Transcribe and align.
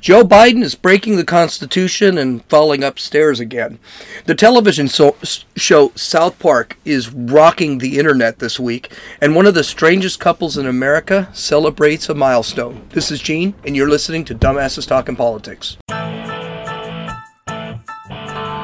Joe 0.00 0.22
Biden 0.24 0.62
is 0.62 0.74
breaking 0.74 1.16
the 1.16 1.24
Constitution 1.24 2.18
and 2.18 2.44
falling 2.44 2.84
upstairs 2.84 3.40
again. 3.40 3.78
The 4.26 4.34
television 4.34 4.88
so- 4.88 5.16
show 5.56 5.92
South 5.94 6.38
Park 6.38 6.76
is 6.84 7.12
rocking 7.12 7.78
the 7.78 7.98
internet 7.98 8.38
this 8.38 8.60
week, 8.60 8.92
and 9.20 9.34
one 9.34 9.46
of 9.46 9.54
the 9.54 9.64
strangest 9.64 10.20
couples 10.20 10.58
in 10.58 10.66
America 10.66 11.28
celebrates 11.32 12.08
a 12.08 12.14
milestone. 12.14 12.86
This 12.90 13.10
is 13.10 13.20
Gene, 13.20 13.54
and 13.64 13.74
you're 13.74 13.88
listening 13.88 14.24
to 14.26 14.34
Dumbasses 14.34 14.86
Talking 14.86 15.16
Politics. 15.16 15.76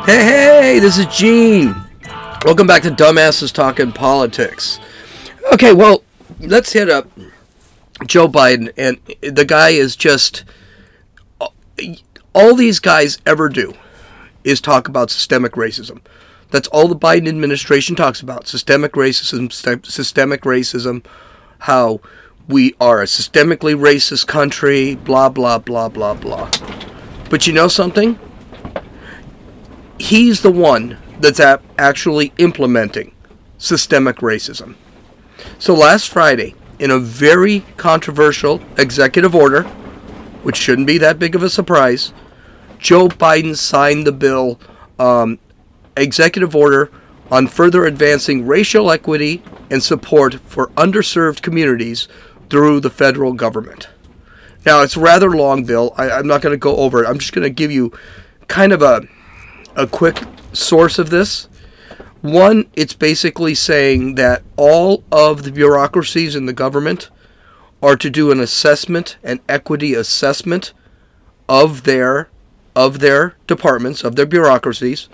Hey, 0.05 0.25
hey, 0.25 0.79
this 0.81 0.99
is 0.99 1.07
Gene. 1.07 1.75
Welcome 2.45 2.67
back 2.67 2.83
to 2.83 2.91
Dumbasses 2.91 3.53
Talking 3.53 3.93
Politics. 3.93 4.79
Okay, 5.53 5.73
well, 5.73 6.03
let's 6.41 6.73
hit 6.73 6.91
up 6.91 7.09
Joe 8.07 8.29
Biden, 8.29 8.73
and 8.77 8.99
the 9.23 9.45
guy 9.45 9.71
is 9.71 9.97
just 9.97 10.45
all 12.35 12.55
these 12.55 12.81
guys 12.81 13.19
ever 13.27 13.49
do 13.49 13.75
is 14.45 14.61
talk 14.61 14.89
about 14.89 15.11
systemic 15.11 15.53
racism. 15.53 16.01
That's 16.51 16.69
all 16.69 16.89
the 16.89 16.97
Biden 16.97 17.29
administration 17.29 17.97
talks 17.97 18.21
about 18.21 18.47
systemic 18.47 18.93
racism, 18.93 19.51
systemic 19.87 20.43
racism, 20.43 21.05
how 21.61 22.01
we 22.49 22.75
are 22.81 23.01
a 23.01 23.07
systemically 23.07 23.75
racist 23.75 24.27
country, 24.27 24.97
blah, 24.97 25.29
blah, 25.29 25.59
blah, 25.59 25.89
blah, 25.89 26.15
blah. 26.15 26.51
But 27.31 27.47
you 27.47 27.53
know 27.53 27.69
something? 27.69 28.19
He's 29.99 30.43
the 30.43 30.51
one 30.51 30.99
that's 31.21 31.41
actually 31.41 32.33
implementing 32.37 33.15
systemic 33.57 34.17
racism. 34.17 34.75
So 35.59 35.75
last 35.75 36.09
Friday, 36.09 36.55
in 36.79 36.91
a 36.91 36.99
very 36.99 37.61
controversial 37.77 38.61
executive 38.77 39.35
order, 39.35 39.71
which 40.43 40.57
shouldn't 40.57 40.87
be 40.87 40.99
that 40.99 41.19
big 41.19 41.35
of 41.35 41.43
a 41.43 41.51
surprise, 41.51 42.13
Joe 42.79 43.09
Biden 43.09 43.57
signed 43.57 44.07
the 44.07 44.13
bill, 44.13 44.59
um, 44.99 45.39
executive 45.97 46.57
order 46.57 46.91
on 47.31 47.47
further 47.47 47.87
advancing 47.87 48.47
racial 48.47 48.91
equity 48.91 49.43
and 49.71 49.83
support 49.83 50.35
for 50.47 50.69
underserved 50.69 51.43
communities 51.43 52.09
through 52.51 52.81
the 52.81 52.91
federal 52.91 53.33
government. 53.33 53.89
Now, 54.67 54.83
it's 54.83 54.97
rather 54.97 55.31
long 55.31 55.65
bill. 55.65 55.95
I, 55.97 56.19
am 56.19 56.27
not 56.27 56.43
going 56.43 56.53
to 56.53 56.59
go 56.59 56.77
over 56.77 57.03
it. 57.03 57.09
I'm 57.09 57.19
just 57.19 57.33
going 57.33 57.45
to 57.45 57.51
give 57.51 57.71
you 57.71 57.93
kind 58.49 58.73
of 58.73 58.83
a, 58.83 59.03
a 59.75 59.87
quick 59.87 60.23
source 60.53 60.99
of 60.99 61.11
this. 61.11 61.49
One, 62.21 62.69
it's 62.75 62.95
basically 62.95 63.55
saying 63.55 64.15
that 64.17 64.43
all 64.57 65.03
of 65.11 65.43
the 65.43 65.51
bureaucracies 65.51 66.37
in 66.37 66.47
the 66.47 66.53
government 66.53 67.11
are 67.83 67.97
to 67.97 68.09
do 68.09 68.31
an 68.31 68.41
assessment, 68.41 69.17
an 69.25 69.41
equity 69.49 69.93
assessment 69.93 70.73
of 71.49 71.83
their 71.83 72.29
of 72.75 73.01
their 73.01 73.35
departments, 73.47 74.03
of 74.03 74.17
their 74.17 74.25
bureaucracies, 74.25 75.09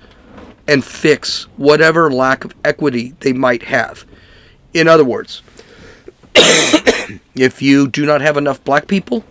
and 0.68 0.84
fix 0.84 1.44
whatever 1.56 2.08
lack 2.08 2.44
of 2.44 2.54
equity 2.62 3.14
they 3.20 3.32
might 3.32 3.64
have. 3.64 4.04
In 4.72 4.86
other 4.86 5.04
words, 5.04 5.42
if 7.34 7.60
you 7.60 7.88
do 7.88 8.06
not 8.06 8.20
have 8.20 8.36
enough 8.36 8.62
black 8.62 8.86
people, 8.86 9.24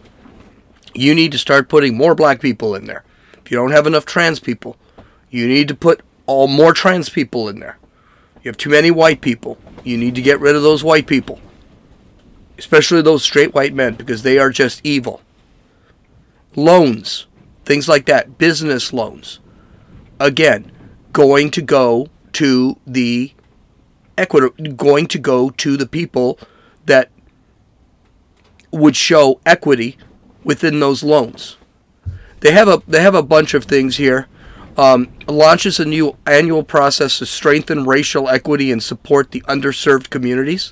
you 0.93 1.15
need 1.15 1.31
to 1.31 1.37
start 1.37 1.69
putting 1.69 1.95
more 1.95 2.15
black 2.15 2.41
people 2.41 2.75
in 2.75 2.85
there. 2.85 3.05
If 3.45 3.51
you 3.51 3.57
don't 3.57 3.71
have 3.71 3.87
enough 3.87 4.05
trans 4.05 4.41
people, 4.41 4.75
you 5.29 5.47
need 5.47 5.69
to 5.69 5.75
put 5.75 6.01
all 6.25 6.47
more 6.49 6.73
trans 6.73 7.07
people 7.07 7.47
in 7.47 7.59
there. 7.59 7.77
You 8.43 8.49
have 8.49 8.57
too 8.57 8.71
many 8.71 8.91
white 8.91 9.21
people. 9.21 9.57
You 9.85 9.97
need 9.97 10.15
to 10.15 10.21
get 10.21 10.41
rid 10.41 10.55
of 10.55 10.63
those 10.63 10.83
white 10.83 11.07
people 11.07 11.39
especially 12.57 13.01
those 13.01 13.23
straight 13.23 13.53
white 13.53 13.73
men, 13.73 13.95
because 13.95 14.23
they 14.23 14.37
are 14.37 14.49
just 14.49 14.81
evil. 14.83 15.21
Loans, 16.55 17.27
things 17.65 17.87
like 17.87 18.05
that, 18.05 18.37
business 18.37 18.93
loans. 18.93 19.39
Again, 20.19 20.71
going 21.11 21.51
to 21.51 21.61
go 21.61 22.07
to 22.33 22.77
the 22.85 23.33
equity, 24.17 24.73
going 24.73 25.07
to 25.07 25.19
go 25.19 25.49
to 25.51 25.77
the 25.77 25.87
people 25.87 26.39
that 26.85 27.11
would 28.71 28.95
show 28.95 29.39
equity 29.45 29.97
within 30.43 30.79
those 30.79 31.03
loans. 31.03 31.57
They 32.39 32.51
have 32.51 32.67
a 32.67 32.81
they 32.87 33.01
have 33.01 33.15
a 33.15 33.23
bunch 33.23 33.53
of 33.53 33.65
things 33.65 33.97
here. 33.97 34.27
Um, 34.77 35.11
launches 35.27 35.79
a 35.79 35.85
new 35.85 36.15
annual 36.27 36.63
process 36.63 37.17
to 37.17 37.25
strengthen 37.25 37.85
racial 37.85 38.29
equity 38.29 38.71
and 38.71 38.81
support 38.81 39.31
the 39.31 39.41
underserved 39.41 40.11
communities. 40.11 40.71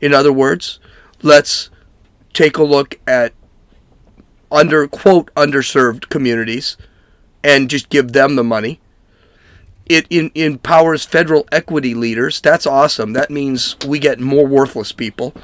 In 0.00 0.14
other 0.14 0.32
words, 0.32 0.80
let's 1.22 1.70
take 2.32 2.56
a 2.56 2.64
look 2.64 2.98
at 3.06 3.32
under 4.50 4.86
quote 4.86 5.32
underserved 5.34 6.08
communities 6.08 6.76
and 7.42 7.68
just 7.68 7.88
give 7.88 8.12
them 8.12 8.36
the 8.36 8.44
money. 8.44 8.80
It 9.86 10.06
in, 10.08 10.30
empowers 10.34 11.04
federal 11.04 11.46
equity 11.52 11.94
leaders. 11.94 12.40
That's 12.40 12.66
awesome. 12.66 13.12
That 13.12 13.30
means 13.30 13.76
we 13.86 13.98
get 13.98 14.18
more 14.18 14.46
worthless 14.46 14.92
people, 14.92 15.34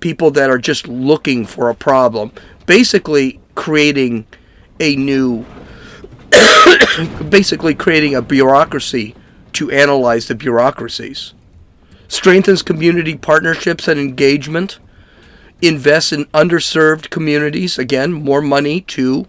people 0.00 0.30
that 0.30 0.48
are 0.48 0.58
just 0.58 0.88
looking 0.88 1.44
for 1.44 1.68
a 1.68 1.74
problem, 1.74 2.32
basically 2.66 3.40
creating 3.54 4.26
a 4.80 4.96
new 4.96 5.44
basically 7.28 7.74
creating 7.74 8.14
a 8.14 8.22
bureaucracy 8.22 9.14
to 9.52 9.70
analyze 9.70 10.28
the 10.28 10.34
bureaucracies. 10.34 11.34
Strengthens 12.08 12.62
community 12.62 13.16
partnerships 13.16 13.88
and 13.88 14.00
engagement 14.00 14.78
invest 15.62 16.12
in 16.12 16.24
underserved 16.26 17.08
communities. 17.08 17.78
Again, 17.78 18.12
more 18.12 18.42
money 18.42 18.82
to 18.82 19.26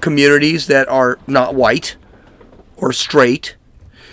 communities 0.00 0.66
that 0.66 0.88
are 0.88 1.18
not 1.26 1.54
white 1.54 1.96
or 2.76 2.92
straight. 2.92 3.56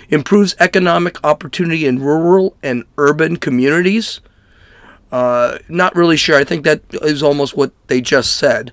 Improves 0.09 0.56
economic 0.59 1.22
opportunity 1.24 1.86
in 1.86 2.00
rural 2.00 2.56
and 2.62 2.86
urban 2.97 3.38
communities. 3.38 4.22
Uh, 5.12 5.58
not 5.68 5.96
really 5.96 6.18
sure. 6.18 6.38
I 6.38 6.44
think 6.44 6.63
that 6.63 6.81
is 6.94 7.24
almost 7.24 7.57
what 7.57 7.72
they 7.88 8.02
just 8.02 8.38
said. 8.38 8.72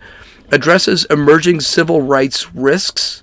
Addresses 0.51 1.07
emerging 1.07 1.63
civil 1.63 2.03
rights 2.03 2.55
risks. 2.55 3.23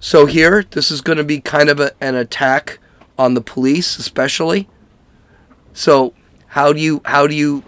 So 0.00 0.26
here, 0.26 0.64
this 0.70 0.90
is 0.90 1.00
going 1.00 1.16
to 1.16 1.24
be 1.24 1.40
kind 1.40 1.70
of 1.70 1.80
a, 1.80 1.92
an 2.00 2.14
attack 2.14 2.78
on 3.18 3.32
the 3.32 3.40
police, 3.40 3.98
especially. 3.98 4.68
So 5.72 6.12
how 6.48 6.72
do 6.72 6.80
you 6.80 7.00
how 7.06 7.26
do 7.26 7.34
you 7.34 7.62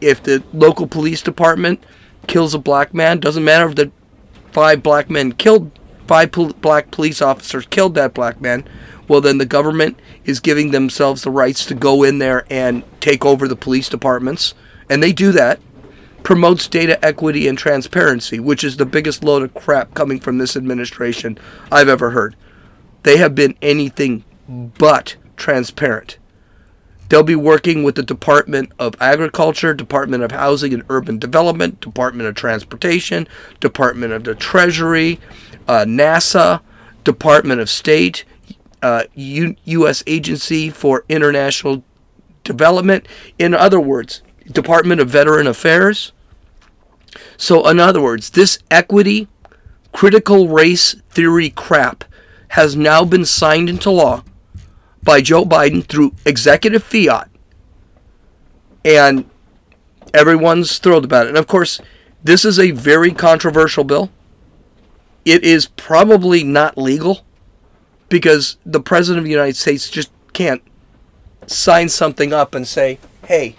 if 0.00 0.22
the 0.22 0.42
local 0.52 0.86
police 0.86 1.22
department 1.22 1.82
kills 2.26 2.54
a 2.54 2.58
black 2.58 2.94
man, 2.94 3.20
doesn't 3.20 3.44
matter 3.44 3.68
if 3.68 3.76
the 3.76 3.90
five 4.52 4.82
black 4.82 5.10
men 5.10 5.32
killed 5.32 5.70
five 6.06 6.32
pol- 6.32 6.54
black 6.54 6.90
police 6.90 7.22
officers 7.22 7.66
killed 7.66 7.94
that 7.94 8.14
black 8.14 8.40
man. 8.40 8.66
Well, 9.06 9.20
then 9.20 9.38
the 9.38 9.46
government 9.46 9.98
is 10.24 10.40
giving 10.40 10.70
themselves 10.70 11.22
the 11.22 11.30
rights 11.30 11.64
to 11.66 11.74
go 11.74 12.02
in 12.02 12.18
there 12.18 12.44
and 12.50 12.82
take 13.00 13.24
over 13.24 13.46
the 13.46 13.56
police 13.56 13.88
departments, 13.88 14.54
and 14.90 15.02
they 15.02 15.12
do 15.12 15.32
that. 15.32 15.60
Promotes 16.24 16.66
data 16.66 17.02
equity 17.02 17.46
and 17.48 17.56
transparency, 17.56 18.38
which 18.38 18.64
is 18.64 18.76
the 18.76 18.84
biggest 18.84 19.22
load 19.24 19.42
of 19.42 19.54
crap 19.54 19.94
coming 19.94 20.20
from 20.20 20.36
this 20.36 20.56
administration 20.56 21.38
I've 21.70 21.88
ever 21.88 22.10
heard. 22.10 22.36
They 23.04 23.16
have 23.16 23.34
been 23.34 23.56
anything 23.62 24.24
but 24.48 25.16
transparent. 25.36 26.18
They'll 27.08 27.22
be 27.22 27.34
working 27.34 27.82
with 27.82 27.94
the 27.94 28.02
Department 28.02 28.70
of 28.78 28.94
Agriculture, 29.00 29.72
Department 29.72 30.22
of 30.22 30.32
Housing 30.32 30.74
and 30.74 30.84
Urban 30.90 31.18
Development, 31.18 31.80
Department 31.80 32.28
of 32.28 32.34
Transportation, 32.34 33.26
Department 33.60 34.12
of 34.12 34.24
the 34.24 34.34
Treasury, 34.34 35.18
uh, 35.66 35.84
NASA, 35.86 36.60
Department 37.04 37.60
of 37.60 37.70
State, 37.70 38.24
uh, 38.82 39.04
U- 39.14 39.56
U.S. 39.64 40.02
Agency 40.06 40.68
for 40.68 41.04
International 41.08 41.82
Development. 42.44 43.06
In 43.38 43.54
other 43.54 43.80
words, 43.80 44.22
Department 44.50 45.00
of 45.00 45.08
Veteran 45.08 45.46
Affairs. 45.46 46.12
So, 47.38 47.66
in 47.68 47.80
other 47.80 48.02
words, 48.02 48.30
this 48.30 48.58
equity, 48.70 49.28
critical 49.92 50.48
race 50.48 50.94
theory 51.10 51.50
crap 51.50 52.04
has 52.48 52.76
now 52.76 53.04
been 53.04 53.24
signed 53.24 53.68
into 53.68 53.90
law 53.90 54.22
by 55.08 55.22
Joe 55.22 55.46
Biden 55.46 55.82
through 55.82 56.14
executive 56.26 56.84
fiat. 56.84 57.30
And 58.84 59.24
everyone's 60.12 60.76
thrilled 60.76 61.06
about 61.06 61.24
it. 61.24 61.30
And 61.30 61.38
of 61.38 61.46
course, 61.46 61.80
this 62.22 62.44
is 62.44 62.58
a 62.58 62.72
very 62.72 63.12
controversial 63.12 63.84
bill. 63.84 64.10
It 65.24 65.44
is 65.44 65.68
probably 65.68 66.44
not 66.44 66.76
legal 66.76 67.24
because 68.10 68.58
the 68.66 68.80
President 68.80 69.20
of 69.20 69.24
the 69.24 69.30
United 69.30 69.56
States 69.56 69.88
just 69.88 70.10
can't 70.34 70.60
sign 71.46 71.88
something 71.88 72.34
up 72.34 72.54
and 72.54 72.68
say, 72.68 72.98
hey, 73.28 73.56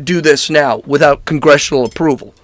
do 0.00 0.20
this 0.20 0.48
now 0.48 0.78
without 0.86 1.24
congressional 1.24 1.86
approval. 1.86 2.36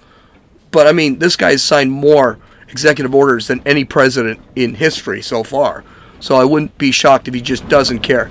But 0.71 0.87
I 0.87 0.91
mean, 0.91 1.19
this 1.19 1.37
guy's 1.37 1.63
signed 1.63 1.93
more 1.93 2.37
executive 2.67 3.15
orders 3.15 3.47
than 3.47 3.61
any 3.65 3.85
president 3.85 4.41
in 4.57 4.75
history 4.75 5.21
so 5.21 5.41
far. 5.41 5.85
So 6.19 6.35
I 6.35 6.45
wouldn't 6.45 6.77
be 6.77 6.91
shocked 6.91 7.27
if 7.27 7.33
he 7.33 7.41
just 7.41 7.67
doesn't 7.67 7.99
care. 7.99 8.29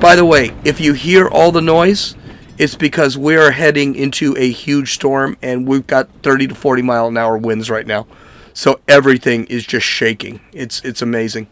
By 0.00 0.16
the 0.16 0.24
way, 0.24 0.54
if 0.64 0.80
you 0.80 0.92
hear 0.92 1.28
all 1.28 1.50
the 1.50 1.62
noise, 1.62 2.14
it's 2.58 2.74
because 2.74 3.16
we're 3.16 3.52
heading 3.52 3.94
into 3.94 4.36
a 4.36 4.50
huge 4.50 4.92
storm 4.94 5.36
and 5.42 5.66
we've 5.66 5.86
got 5.86 6.08
30 6.22 6.48
to 6.48 6.54
40 6.54 6.82
mile 6.82 7.08
an 7.08 7.16
hour 7.16 7.36
winds 7.38 7.70
right 7.70 7.86
now. 7.86 8.06
So 8.52 8.80
everything 8.86 9.46
is 9.46 9.66
just 9.66 9.86
shaking. 9.86 10.40
It's 10.52 10.80
it's 10.84 11.02
amazing. 11.02 11.48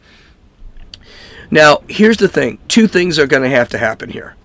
Now, 1.51 1.83
here's 1.89 2.17
the 2.17 2.29
thing. 2.29 2.59
Two 2.69 2.87
things 2.87 3.19
are 3.19 3.27
going 3.27 3.43
to 3.43 3.49
have 3.49 3.69
to 3.71 3.79
happen 3.79 4.11
here. 4.11 4.37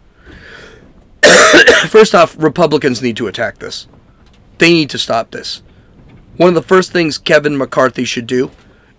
First 1.87 2.13
off, 2.15 2.35
Republicans 2.37 3.01
need 3.01 3.15
to 3.17 3.27
attack 3.27 3.59
this. 3.59 3.87
They 4.57 4.71
need 4.71 4.89
to 4.89 4.97
stop 4.97 5.31
this. 5.31 5.61
One 6.37 6.49
of 6.49 6.55
the 6.55 6.61
first 6.61 6.91
things 6.91 7.17
Kevin 7.17 7.57
McCarthy 7.57 8.03
should 8.03 8.27
do 8.27 8.51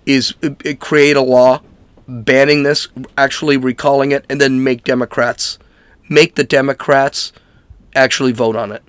is 0.08 0.34
uh, 0.42 0.50
create 0.80 1.16
a 1.16 1.22
law 1.22 1.60
banning 2.08 2.62
this, 2.62 2.88
actually 3.16 3.58
recalling 3.58 4.10
it, 4.10 4.24
and 4.28 4.40
then 4.40 4.64
make 4.64 4.82
Democrats, 4.82 5.58
make 6.08 6.34
the 6.34 6.42
Democrats 6.42 7.32
actually 7.94 8.32
vote 8.32 8.56
on 8.56 8.72
it. 8.72 8.82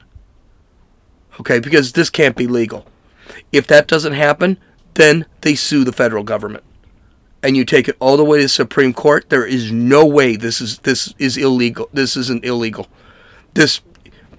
Okay, 1.40 1.60
because 1.60 1.92
this 1.92 2.10
can't 2.10 2.38
be 2.38 2.48
legal. 2.48 2.86
If 3.52 3.68
that 3.68 3.88
doesn't 3.88 4.14
happen, 4.14 4.58
then 4.94 5.26
they 5.42 5.56
sue 5.56 5.84
the 5.84 5.92
federal 5.92 6.24
government. 6.24 6.64
And 7.44 7.56
you 7.56 7.66
take 7.66 7.88
it 7.88 7.98
all 8.00 8.18
the 8.18 8.26
way 8.26 8.40
to 8.40 8.44
the 8.46 8.50
Supreme 8.50 8.94
Court, 8.94 9.30
there 9.30 9.46
is 9.46 9.72
no 9.72 10.06
way 10.06 10.36
this 10.36 10.60
is 10.60 10.80
this 10.80 11.14
is 11.18 11.38
illegal. 11.38 11.90
This 11.94 12.18
isn't 12.18 12.44
illegal. 12.44 12.88
This 13.54 13.82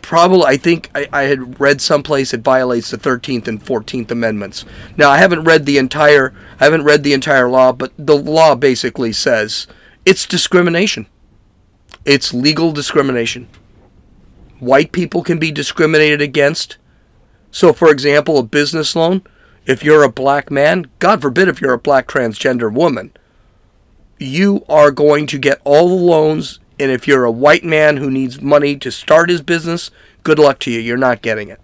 probably 0.02 0.44
I 0.44 0.56
think 0.56 0.90
I, 0.94 1.08
I 1.12 1.22
had 1.22 1.60
read 1.60 1.80
someplace 1.80 2.32
it 2.32 2.40
violates 2.40 2.90
the 2.90 2.98
13th 2.98 3.48
and 3.48 3.64
14th 3.64 4.10
amendments. 4.10 4.64
Now 4.96 5.10
I 5.10 5.18
haven't 5.18 5.44
read 5.44 5.66
the 5.66 5.78
entire 5.78 6.34
I 6.60 6.64
haven't 6.64 6.84
read 6.84 7.02
the 7.02 7.12
entire 7.12 7.48
law, 7.48 7.72
but 7.72 7.92
the 7.96 8.16
law 8.16 8.54
basically 8.54 9.12
says 9.12 9.66
it's 10.04 10.26
discrimination. 10.26 11.06
It's 12.04 12.32
legal 12.32 12.72
discrimination. 12.72 13.48
White 14.58 14.92
people 14.92 15.22
can 15.22 15.38
be 15.38 15.50
discriminated 15.50 16.20
against. 16.20 16.76
So 17.50 17.72
for 17.72 17.90
example, 17.90 18.38
a 18.38 18.42
business 18.42 18.94
loan, 18.94 19.22
if 19.66 19.82
you're 19.82 20.02
a 20.02 20.12
black 20.12 20.50
man, 20.50 20.86
God 20.98 21.20
forbid 21.20 21.48
if 21.48 21.60
you're 21.60 21.72
a 21.72 21.78
black 21.78 22.06
transgender 22.06 22.72
woman, 22.72 23.12
you 24.18 24.64
are 24.68 24.90
going 24.90 25.26
to 25.26 25.38
get 25.38 25.60
all 25.64 25.88
the 25.88 25.94
loans 25.94 26.59
and 26.80 26.90
if 26.90 27.06
you're 27.06 27.24
a 27.24 27.30
white 27.30 27.62
man 27.62 27.98
who 27.98 28.10
needs 28.10 28.40
money 28.40 28.74
to 28.76 28.90
start 28.90 29.28
his 29.28 29.42
business, 29.42 29.90
good 30.22 30.38
luck 30.38 30.58
to 30.60 30.70
you. 30.70 30.80
You're 30.80 30.96
not 30.96 31.20
getting 31.20 31.48
it. 31.48 31.60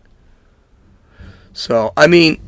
So, 1.53 1.95
I 1.97 2.07
mean, 2.07 2.41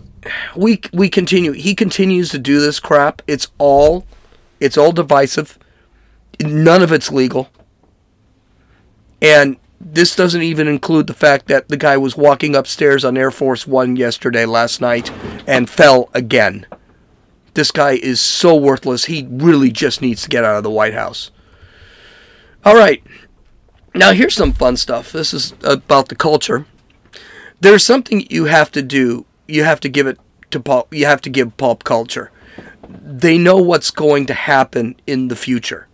we 0.55 0.83
we 0.93 1.09
continue. 1.09 1.53
He 1.53 1.75
continues 1.75 2.29
to 2.31 2.39
do 2.39 2.61
this 2.61 2.79
crap. 2.79 3.23
It's 3.27 3.49
all 3.57 4.05
it's 4.61 4.77
all 4.77 4.93
divisive. 4.93 5.59
None 6.41 6.83
of 6.83 6.93
it's 6.93 7.11
legal. 7.11 7.49
And 9.23 9.57
this 9.81 10.15
doesn't 10.15 10.43
even 10.43 10.69
include 10.69 11.07
the 11.07 11.15
fact 11.15 11.49
that 11.49 11.69
the 11.69 11.77
guy 11.77 11.97
was 11.97 12.17
walking 12.17 12.55
upstairs 12.55 13.05
on 13.05 13.17
Air 13.17 13.31
Force 13.31 13.67
1 13.67 13.97
yesterday 13.97 14.45
last 14.45 14.81
night 14.81 15.11
and 15.47 15.71
fell 15.71 16.11
again. 16.15 16.67
This 17.55 17.71
guy 17.71 17.93
is 17.93 18.21
so 18.21 18.55
worthless. 18.55 19.07
He 19.07 19.27
really 19.29 19.71
just 19.71 20.01
needs 20.01 20.23
to 20.23 20.29
get 20.29 20.45
out 20.45 20.57
of 20.57 20.63
the 20.63 20.71
White 20.71 20.95
House. 20.95 21.31
All 22.69 22.77
right. 22.77 23.03
Now 23.95 24.13
here's 24.13 24.35
some 24.35 24.53
fun 24.53 24.77
stuff. 24.77 25.11
This 25.11 25.33
is 25.33 25.55
about 25.65 26.11
the 26.11 26.15
culture. 26.15 26.67
There's 27.63 27.83
something 27.83 28.27
you 28.29 28.45
have 28.45 28.71
to 28.73 28.83
do. 28.83 29.25
You 29.47 29.65
have 29.65 29.81
to 29.81 29.89
give 29.89 30.07
it 30.07 30.19
to 30.51 30.61
pulp. 30.61 30.93
You 30.93 31.07
have 31.07 31.23
to 31.23 31.31
give 31.31 31.57
pulp 31.57 31.83
culture. 31.83 32.31
They 32.87 33.39
know 33.39 33.57
what's 33.57 33.91
going 33.91 34.27
to 34.27 34.35
happen 34.35 34.97
in 35.07 35.29
the 35.29 35.35
future. 35.35 35.89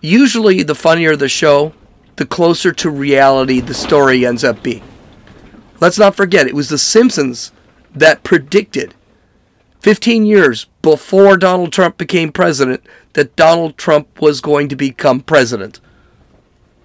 Usually, 0.00 0.62
the 0.62 0.74
funnier 0.74 1.14
the 1.14 1.28
show, 1.28 1.74
the 2.16 2.24
closer 2.24 2.72
to 2.72 2.88
reality 2.88 3.60
the 3.60 3.74
story 3.74 4.24
ends 4.24 4.42
up 4.42 4.62
being. 4.62 4.82
Let's 5.78 5.98
not 5.98 6.16
forget, 6.16 6.46
it 6.46 6.54
was 6.54 6.70
The 6.70 6.78
Simpsons 6.78 7.52
that 7.94 8.22
predicted 8.22 8.94
15 9.80 10.24
years 10.24 10.68
before 10.80 11.36
Donald 11.36 11.70
Trump 11.70 11.98
became 11.98 12.32
president 12.32 12.82
that 13.14 13.36
Donald 13.36 13.76
Trump 13.76 14.20
was 14.20 14.40
going 14.40 14.68
to 14.68 14.76
become 14.76 15.20
president. 15.20 15.80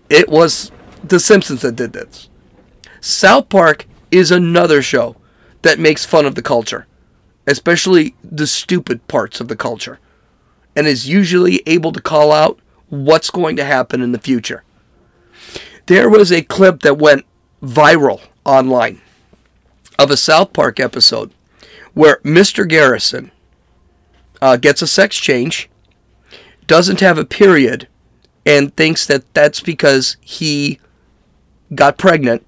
It 0.10 0.30
was 0.30 0.72
The 1.04 1.20
Simpsons 1.20 1.62
that 1.62 1.76
did 1.76 1.94
this. 1.94 2.30
South 3.02 3.50
Park 3.50 3.86
is 4.12 4.32
another 4.32 4.82
show 4.82 5.16
that 5.62 5.80
makes 5.80 6.06
fun 6.06 6.26
of 6.26 6.36
the 6.36 6.42
culture, 6.42 6.88
especially 7.46 8.16
the 8.24 8.48
stupid 8.48 9.08
parts 9.08 9.40
of 9.40 9.48
the 9.48 9.56
culture, 9.56 10.00
and 10.76 10.88
is 10.88 11.08
usually 11.08 11.62
able 11.66 11.92
to 11.92 12.02
call 12.02 12.32
out 12.32 12.60
what's 12.90 13.30
going 13.30 13.56
to 13.56 13.66
happen 13.66 14.02
in 14.02 14.12
the 14.12 14.20
future. 14.20 14.64
There 15.88 16.10
was 16.10 16.32
a 16.32 16.42
clip 16.42 16.82
that 16.82 16.98
went 16.98 17.26
viral 17.62 18.22
online 18.44 19.02
of 20.00 20.12
a 20.12 20.18
South 20.18 20.54
Park 20.54 20.80
episode 20.80 21.32
where 21.94 22.18
Mr. 22.24 22.68
Garrison 22.68 23.32
uh, 24.42 24.58
gets 24.58 24.82
a 24.82 24.88
sex 24.88 25.18
change, 25.18 25.70
doesn't 26.68 27.00
have 27.00 27.18
a 27.18 27.26
period, 27.26 27.88
and 28.46 28.76
thinks 28.76 29.06
that 29.08 29.34
that's 29.34 29.60
because 29.60 30.18
he 30.22 30.80
got 31.74 31.98
pregnant, 31.98 32.46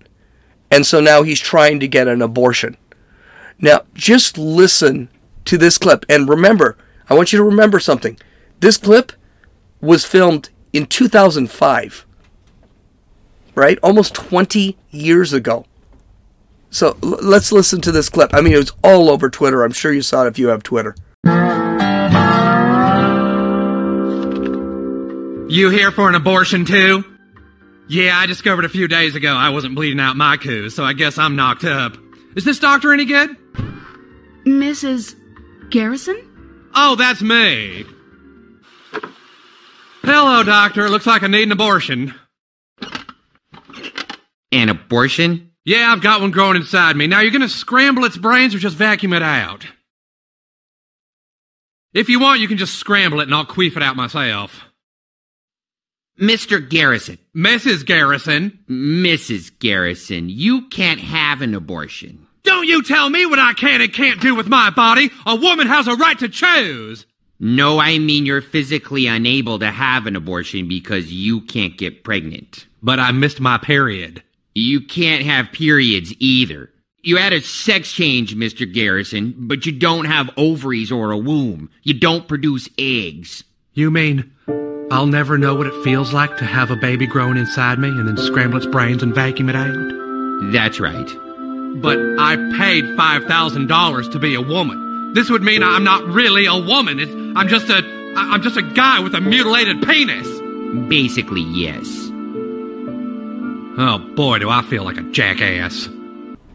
and 0.69 0.85
so 0.85 0.99
now 0.99 1.23
he's 1.23 1.39
trying 1.39 1.79
to 1.79 1.87
get 1.87 2.07
an 2.07 2.21
abortion. 2.21 2.77
Now, 3.59 3.81
just 3.93 4.37
listen 4.37 5.09
to 5.45 5.57
this 5.57 5.77
clip, 5.77 6.05
and 6.09 6.29
remember, 6.29 6.77
I 7.09 7.15
want 7.15 7.31
you 7.33 7.37
to 7.37 7.43
remember 7.43 7.79
something. 7.79 8.17
This 8.59 8.77
clip 8.77 9.11
was 9.81 10.05
filmed 10.05 10.49
in 10.73 10.85
2005, 10.85 12.05
right? 13.55 13.79
Almost 13.81 14.13
20 14.13 14.77
years 14.91 15.33
ago. 15.33 15.65
So 16.69 16.97
l- 17.01 17.19
let's 17.21 17.51
listen 17.51 17.81
to 17.81 17.91
this 17.91 18.09
clip. 18.09 18.33
I 18.33 18.41
mean, 18.41 18.53
it 18.53 18.57
was 18.57 18.73
all 18.83 19.09
over 19.09 19.29
Twitter. 19.29 19.63
I'm 19.63 19.71
sure 19.71 19.93
you 19.93 20.01
saw 20.01 20.25
it 20.25 20.27
if 20.27 20.37
you 20.39 20.47
have 20.47 20.63
Twitter. 20.63 20.95
You 25.49 25.69
here 25.69 25.91
for 25.91 26.09
an 26.09 26.15
abortion 26.15 26.65
too? 26.65 27.05
Yeah, 27.87 28.17
I 28.17 28.25
discovered 28.25 28.65
a 28.65 28.69
few 28.69 28.89
days 28.89 29.15
ago 29.15 29.33
I 29.33 29.49
wasn't 29.49 29.75
bleeding 29.75 29.99
out 30.01 30.17
my 30.17 30.35
coo, 30.35 30.69
so 30.69 30.83
I 30.83 30.91
guess 30.91 31.17
I'm 31.17 31.37
knocked 31.37 31.63
up. 31.63 31.95
Is 32.35 32.43
this 32.43 32.59
doctor 32.59 32.91
any 32.91 33.05
good? 33.05 33.29
Mrs. 34.45 35.15
Garrison? 35.69 36.69
Oh, 36.75 36.95
that's 36.95 37.21
me. 37.21 37.85
Hello, 40.03 40.43
doctor. 40.43 40.89
Looks 40.89 41.07
like 41.07 41.23
I 41.23 41.27
need 41.27 41.43
an 41.43 41.53
abortion. 41.53 42.13
An 44.51 44.67
abortion? 44.67 45.51
Yeah, 45.63 45.93
I've 45.93 46.01
got 46.01 46.19
one 46.19 46.31
growing 46.31 46.57
inside 46.57 46.97
me. 46.97 47.07
Now, 47.07 47.21
you're 47.21 47.31
gonna 47.31 47.47
scramble 47.47 48.03
its 48.03 48.17
brains 48.17 48.53
or 48.53 48.59
just 48.59 48.75
vacuum 48.75 49.13
it 49.13 49.23
out? 49.23 49.65
If 51.93 52.09
you 52.09 52.19
want, 52.19 52.41
you 52.41 52.49
can 52.49 52.57
just 52.57 52.75
scramble 52.75 53.21
it 53.21 53.23
and 53.23 53.33
I'll 53.33 53.45
queef 53.45 53.77
it 53.77 53.83
out 53.83 53.95
myself. 53.95 54.66
Mr. 56.19 56.67
Garrison. 56.67 57.17
Mrs. 57.35 57.85
Garrison. 57.85 58.59
Mrs. 58.69 59.51
Garrison, 59.59 60.29
you 60.29 60.67
can't 60.69 60.99
have 60.99 61.41
an 61.41 61.53
abortion. 61.53 62.25
Don't 62.43 62.67
you 62.67 62.81
tell 62.81 63.09
me 63.09 63.25
what 63.25 63.39
I 63.39 63.53
can 63.53 63.81
and 63.81 63.93
can't 63.93 64.21
do 64.21 64.33
with 64.33 64.47
my 64.47 64.69
body. 64.69 65.11
A 65.25 65.35
woman 65.35 65.67
has 65.67 65.87
a 65.87 65.95
right 65.95 66.17
to 66.19 66.29
choose. 66.29 67.05
No, 67.39 67.79
I 67.79 67.99
mean 67.99 68.25
you're 68.25 68.41
physically 68.41 69.05
unable 69.05 69.59
to 69.59 69.69
have 69.69 70.07
an 70.07 70.15
abortion 70.15 70.67
because 70.67 71.11
you 71.11 71.41
can't 71.41 71.77
get 71.77 72.03
pregnant. 72.03 72.65
But 72.81 72.99
I 72.99 73.11
missed 73.11 73.39
my 73.39 73.57
period. 73.57 74.23
You 74.55 74.81
can't 74.81 75.23
have 75.23 75.51
periods 75.51 76.13
either. 76.19 76.71
You 77.03 77.17
had 77.17 77.31
a 77.31 77.41
sex 77.41 77.91
change, 77.91 78.35
Mr. 78.35 78.71
Garrison, 78.71 79.35
but 79.37 79.65
you 79.65 79.71
don't 79.71 80.05
have 80.05 80.31
ovaries 80.35 80.91
or 80.91 81.11
a 81.11 81.17
womb. 81.17 81.69
You 81.83 81.93
don't 81.93 82.27
produce 82.27 82.67
eggs. 82.77 83.43
You 83.73 83.91
mean 83.91 84.31
I'll 84.89 85.07
never 85.07 85.37
know 85.37 85.53
what 85.53 85.67
it 85.67 85.83
feels 85.83 86.13
like 86.13 86.37
to 86.37 86.45
have 86.45 86.71
a 86.71 86.75
baby 86.75 87.07
growing 87.07 87.37
inside 87.37 87.77
me 87.77 87.89
and 87.89 88.07
then 88.07 88.17
scramble 88.17 88.57
its 88.57 88.65
brains 88.65 89.03
and 89.03 89.13
vacuum 89.13 89.49
it 89.49 89.55
out? 89.55 90.51
That's 90.53 90.79
right. 90.79 91.07
But 91.81 91.99
I 92.17 92.35
paid 92.57 92.85
$5,000 92.85 94.11
to 94.11 94.19
be 94.19 94.35
a 94.35 94.41
woman. 94.41 95.13
This 95.13 95.29
would 95.29 95.43
mean 95.43 95.61
I'm 95.61 95.83
not 95.83 96.05
really 96.07 96.45
a 96.45 96.55
woman. 96.55 96.99
It's, 96.99 97.11
I'm 97.11 97.47
just 97.47 97.69
a 97.69 97.97
I'm 98.15 98.41
just 98.41 98.57
a 98.57 98.61
guy 98.61 98.99
with 98.99 99.13
a 99.13 99.21
mutilated 99.21 99.83
penis. 99.83 100.27
Basically, 100.89 101.41
yes. 101.41 101.85
Oh 103.79 103.99
boy, 104.15 104.39
do 104.39 104.49
I 104.49 104.63
feel 104.63 104.83
like 104.83 104.97
a 104.97 105.03
jackass. 105.11 105.87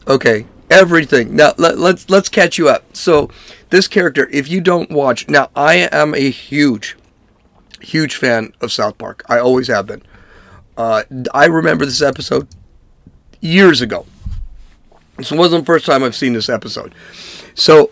Okay, 0.09 0.45
everything. 0.71 1.37
Now 1.37 1.53
let, 1.57 1.79
let's 1.79 2.11
let's 2.11 2.29
catch 2.29 2.59
you 2.59 2.69
up. 2.69 2.97
So 2.97 3.31
this 3.71 3.87
character, 3.87 4.29
if 4.33 4.49
you 4.49 4.61
don't 4.61 4.91
watch, 4.91 5.29
now 5.29 5.51
I 5.55 5.89
am 5.93 6.15
a 6.15 6.31
huge, 6.31 6.97
huge 7.83 8.17
fan 8.17 8.53
of 8.61 8.73
South 8.73 8.99
Park. 8.99 9.25
I 9.29 9.39
always 9.39 9.69
have 9.69 9.87
been. 9.87 10.03
Uh, 10.77 11.03
I 11.35 11.47
remember 11.47 11.85
this 11.85 12.03
episode 12.03 12.49
years 13.41 13.81
ago. 13.81 14.07
This 15.17 15.31
wasn't 15.31 15.63
the 15.63 15.67
first 15.67 15.85
time 15.85 16.03
I've 16.03 16.17
seen 16.17 16.33
this 16.33 16.49
episode. 16.49 16.95
So, 17.55 17.91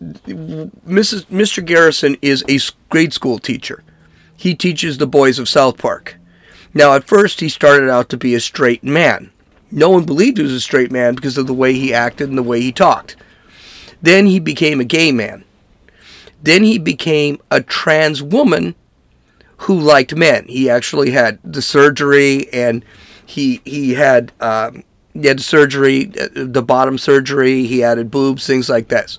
Mrs. 0.00 1.24
Mr. 1.26 1.64
Garrison 1.64 2.16
is 2.22 2.44
a 2.48 2.58
grade 2.88 3.12
school 3.12 3.38
teacher. 3.38 3.82
He 4.36 4.54
teaches 4.54 4.98
the 4.98 5.06
boys 5.06 5.38
of 5.38 5.48
South 5.48 5.78
Park. 5.78 6.16
Now, 6.74 6.94
at 6.94 7.04
first, 7.04 7.40
he 7.40 7.48
started 7.48 7.88
out 7.90 8.08
to 8.10 8.16
be 8.16 8.34
a 8.34 8.40
straight 8.40 8.84
man. 8.84 9.30
No 9.72 9.90
one 9.90 10.04
believed 10.04 10.36
he 10.36 10.42
was 10.42 10.52
a 10.52 10.60
straight 10.60 10.92
man 10.92 11.14
because 11.14 11.38
of 11.38 11.46
the 11.46 11.54
way 11.54 11.72
he 11.72 11.92
acted 11.92 12.28
and 12.28 12.38
the 12.38 12.42
way 12.42 12.60
he 12.60 12.70
talked. 12.70 13.16
Then 14.00 14.26
he 14.26 14.38
became 14.38 14.78
a 14.78 14.84
gay 14.84 15.10
man. 15.10 15.44
Then 16.42 16.62
he 16.62 16.78
became 16.78 17.40
a 17.50 17.62
trans 17.62 18.22
woman 18.22 18.74
who 19.58 19.78
liked 19.78 20.14
men. 20.14 20.46
He 20.48 20.68
actually 20.68 21.10
had 21.10 21.38
the 21.42 21.62
surgery 21.62 22.52
and 22.52 22.84
he 23.24 23.60
he 23.64 23.94
had 23.94 24.32
um, 24.40 24.84
he 25.12 25.26
had 25.26 25.40
surgery, 25.40 26.12
uh, 26.20 26.28
the 26.34 26.62
bottom 26.62 26.98
surgery. 26.98 27.64
He 27.64 27.82
added 27.82 28.10
boobs, 28.10 28.46
things 28.46 28.68
like 28.68 28.88
this, 28.88 29.18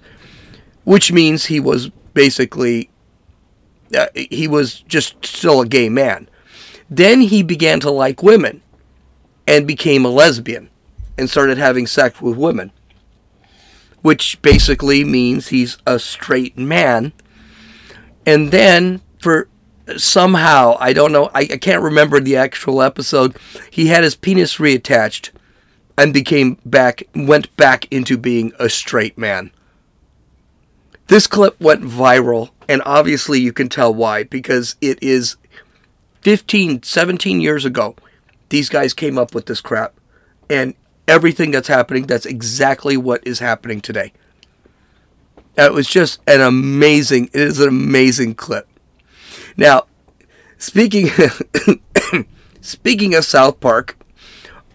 which 0.84 1.12
means 1.12 1.46
he 1.46 1.60
was 1.60 1.90
basically 2.14 2.90
uh, 3.96 4.08
he 4.16 4.48
was 4.48 4.82
just 4.82 5.26
still 5.26 5.62
a 5.62 5.68
gay 5.68 5.90
man. 5.90 6.30
Then 6.90 7.22
he 7.22 7.44
began 7.44 7.80
to 7.82 7.92
like 7.92 8.24
women 8.24 8.62
and 9.46 9.68
became 9.68 10.06
a 10.06 10.10
lesbian 10.10 10.70
and 11.18 11.30
started 11.30 11.58
having 11.58 11.88
sex 11.88 12.22
with 12.22 12.38
women, 12.38 12.72
which 14.02 14.42
basically 14.42 15.04
means 15.04 15.50
he's 15.50 15.78
a 15.86 16.00
straight 16.00 16.58
man. 16.58 17.12
And 18.26 18.52
then 18.52 19.02
for 19.20 19.50
somehow, 19.96 20.76
I 20.80 20.94
don't 20.94 21.12
know, 21.12 21.30
I, 21.34 21.42
I 21.42 21.58
can't 21.58 21.82
remember 21.82 22.20
the 22.20 22.36
actual 22.36 22.82
episode, 22.82 23.38
he 23.72 23.88
had 23.88 24.04
his 24.04 24.16
penis 24.16 24.58
reattached 24.58 25.30
and 25.98 26.14
became 26.14 26.58
back, 26.66 27.04
went 27.16 27.56
back 27.56 27.92
into 27.92 28.18
being 28.18 28.52
a 28.60 28.70
straight 28.70 29.18
man. 29.18 29.52
This 31.08 31.28
clip 31.28 31.60
went 31.62 31.84
viral, 31.84 32.50
and 32.68 32.82
obviously 32.86 33.40
you 33.40 33.54
can 33.54 33.70
tell 33.70 33.94
why, 33.94 34.24
because 34.24 34.76
it 34.82 35.02
is 35.02 35.38
15, 36.22 36.84
17 36.84 37.40
years 37.40 37.64
ago. 37.64 37.96
These 38.50 38.70
guys 38.70 38.94
came 38.94 39.18
up 39.18 39.34
with 39.34 39.46
this 39.46 39.62
crap. 39.62 39.94
And 40.50 40.76
everything 41.08 41.52
that's 41.52 41.68
happening, 41.68 42.08
that's 42.08 42.26
exactly 42.26 42.98
what 42.98 43.26
is 43.26 43.40
happening 43.40 43.82
today. 43.82 44.12
It 45.58 45.74
was 45.74 45.88
just 45.88 46.20
an 46.28 46.42
amazing, 46.42 47.30
it 47.34 47.42
is 47.42 47.60
an 47.60 47.70
amazing 47.70 48.36
clip. 48.36 48.68
Now, 49.58 49.88
speaking 50.58 51.10
speaking 52.62 53.16
of 53.16 53.26
South 53.26 53.60
Park, 53.60 53.98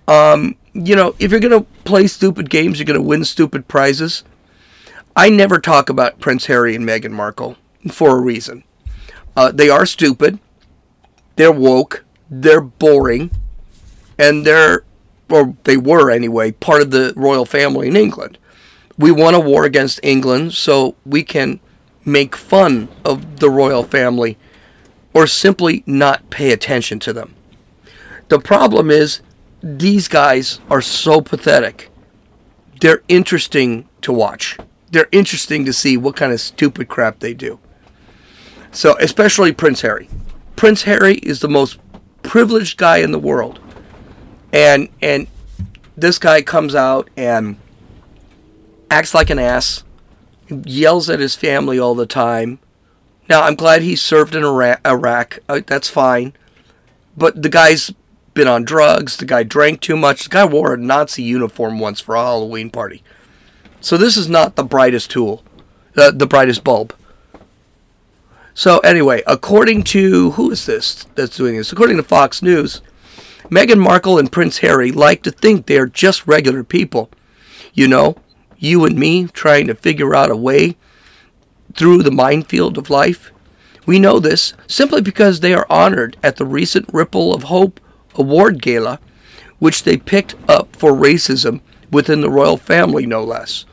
um, 0.09 0.57
you 0.75 0.97
know, 0.97 1.15
if 1.19 1.31
you're 1.31 1.41
gonna 1.41 1.63
play 1.85 2.07
stupid 2.09 2.51
games, 2.51 2.79
you're 2.79 2.87
gonna 2.87 3.01
win 3.01 3.25
stupid 3.25 3.69
prizes. 3.69 4.25
I 5.15 5.29
never 5.29 5.61
talk 5.61 5.89
about 5.89 6.21
Prince 6.21 6.47
Harry 6.47 6.75
and 6.75 6.85
Meghan 6.85 7.13
Markle 7.13 7.57
for 7.91 8.17
a 8.17 8.21
reason. 8.21 8.65
Uh, 9.37 9.53
they 9.53 9.71
are 9.71 9.87
stupid. 9.87 10.39
They're 11.37 11.53
woke. 11.53 12.05
They're 12.31 12.63
boring, 12.63 13.31
and 14.19 14.47
they're, 14.47 14.85
or 15.29 15.55
they 15.65 15.77
were 15.77 16.11
anyway, 16.11 16.53
part 16.53 16.81
of 16.81 16.91
the 16.91 17.13
royal 17.15 17.45
family 17.45 17.89
in 17.89 17.97
England. 17.97 18.39
We 18.97 19.13
won 19.13 19.35
a 19.35 19.41
war 19.41 19.65
against 19.65 20.01
England, 20.03 20.55
so 20.55 20.97
we 21.05 21.25
can 21.25 21.61
make 22.07 22.35
fun 22.35 22.89
of 23.05 23.41
the 23.41 23.51
royal 23.51 23.83
family 23.83 24.39
or 25.15 25.27
simply 25.27 25.83
not 25.87 26.31
pay 26.31 26.53
attention 26.53 26.99
to 27.01 27.13
them. 27.13 27.35
The 28.29 28.39
problem 28.39 28.91
is, 28.91 29.21
these 29.63 30.09
guys 30.09 30.61
are 30.71 30.81
so 30.81 31.21
pathetic. 31.21 31.91
They're 32.81 33.03
interesting 33.09 33.89
to 34.01 34.13
watch. 34.13 34.59
They're 34.91 35.09
interesting 35.13 35.65
to 35.67 35.73
see 35.73 35.97
what 35.97 36.17
kind 36.17 36.33
of 36.33 36.41
stupid 36.41 36.89
crap 36.89 37.21
they 37.21 37.35
do. 37.35 37.59
So, 38.73 38.97
especially 38.99 39.53
Prince 39.53 39.83
Harry. 39.83 40.09
Prince 40.57 40.83
Harry 40.83 41.17
is 41.17 41.41
the 41.41 41.49
most 41.49 41.79
privileged 42.23 42.79
guy 42.79 42.99
in 42.99 43.13
the 43.13 43.19
world. 43.19 43.61
And 44.53 44.89
and 45.01 45.27
this 45.97 46.19
guy 46.19 46.43
comes 46.43 46.75
out 46.75 47.09
and 47.17 47.57
acts 48.91 49.15
like 49.15 49.31
an 49.31 49.39
ass, 49.39 49.85
yells 50.65 51.09
at 51.09 51.21
his 51.21 51.35
family 51.35 51.79
all 51.79 51.95
the 51.95 52.07
time, 52.07 52.59
now, 53.33 53.45
I'm 53.45 53.55
glad 53.55 53.81
he 53.81 53.97
served 53.97 54.35
in 54.35 54.45
Iraq. 54.45 55.39
Uh, 55.49 55.63
that's 55.67 55.89
fine. 55.89 56.35
But 57.17 57.41
the 57.41 57.49
guy's 57.49 57.91
been 58.35 58.47
on 58.47 58.63
drugs. 58.63 59.17
The 59.17 59.25
guy 59.25 59.43
drank 59.43 59.81
too 59.81 59.97
much. 59.97 60.25
The 60.25 60.29
guy 60.29 60.45
wore 60.45 60.75
a 60.75 60.77
Nazi 60.77 61.23
uniform 61.23 61.79
once 61.79 61.99
for 61.99 62.15
a 62.15 62.23
Halloween 62.23 62.69
party. 62.69 63.03
So 63.81 63.97
this 63.97 64.19
is 64.19 64.29
not 64.29 64.57
the 64.57 64.65
brightest 64.65 65.11
tool, 65.11 65.43
uh, 65.97 66.11
the 66.11 66.27
brightest 66.27 66.63
bulb. 66.63 66.95
So 68.53 68.81
anyway, 68.81 69.23
according 69.27 69.85
to 69.85 70.33
who 70.33 70.51
is 70.51 70.67
this 70.67 71.07
that's 71.15 71.39
doing 71.39 71.57
this? 71.57 71.73
According 71.73 71.97
to 71.97 72.03
Fox 72.03 72.43
News, 72.43 72.83
Meghan 73.45 73.79
Markle 73.79 74.19
and 74.19 74.31
Prince 74.31 74.59
Harry 74.59 74.93
like 74.93 75.23
to 75.23 75.31
think 75.31 75.65
they're 75.65 75.87
just 75.87 76.27
regular 76.27 76.65
people. 76.65 77.09
You 77.73 77.89
know, 77.89 78.17
you 78.59 78.85
and 78.85 78.99
me 78.99 79.27
trying 79.29 79.69
to 79.69 79.75
figure 79.75 80.15
out 80.15 80.31
a 80.31 80.37
way 80.37 80.77
through 81.75 82.03
the 82.03 82.11
minefield 82.11 82.79
of 82.79 82.91
life? 82.91 83.31
We 83.87 83.99
know 83.99 84.19
this 84.19 84.55
simply 84.67 85.03
because 85.03 85.41
they 85.41 85.55
are 85.55 85.67
honored 85.69 86.17
at 86.23 86.37
the 86.37 86.45
recent 86.45 86.89
Ripple 86.93 87.35
of 87.35 87.45
Hope 87.45 87.81
Award 88.15 88.63
Gala, 88.63 89.01
which 89.59 89.83
they 89.83 89.97
picked 89.97 90.35
up 90.49 90.75
for 90.77 90.93
racism 90.93 91.61
within 91.91 92.21
the 92.21 92.31
royal 92.31 92.57
family, 92.57 93.07
no 93.07 93.23
less. 93.23 93.65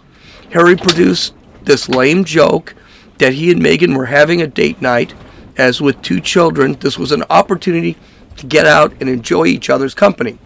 Harry 0.51 0.75
produced 0.75 1.33
this 1.63 1.89
lame 1.89 2.23
joke 2.23 2.75
that 3.19 3.33
he 3.33 3.51
and 3.51 3.61
Meghan 3.61 3.95
were 3.95 4.07
having 4.07 4.41
a 4.41 4.47
date 4.47 4.81
night, 4.81 5.13
as 5.57 5.81
with 5.81 6.01
two 6.01 6.19
children, 6.19 6.73
this 6.79 6.97
was 6.97 7.11
an 7.11 7.23
opportunity 7.29 7.97
to 8.37 8.45
get 8.45 8.65
out 8.65 8.93
and 8.99 9.09
enjoy 9.09 9.45
each 9.45 9.69
other's 9.69 9.93
company. 9.93 10.39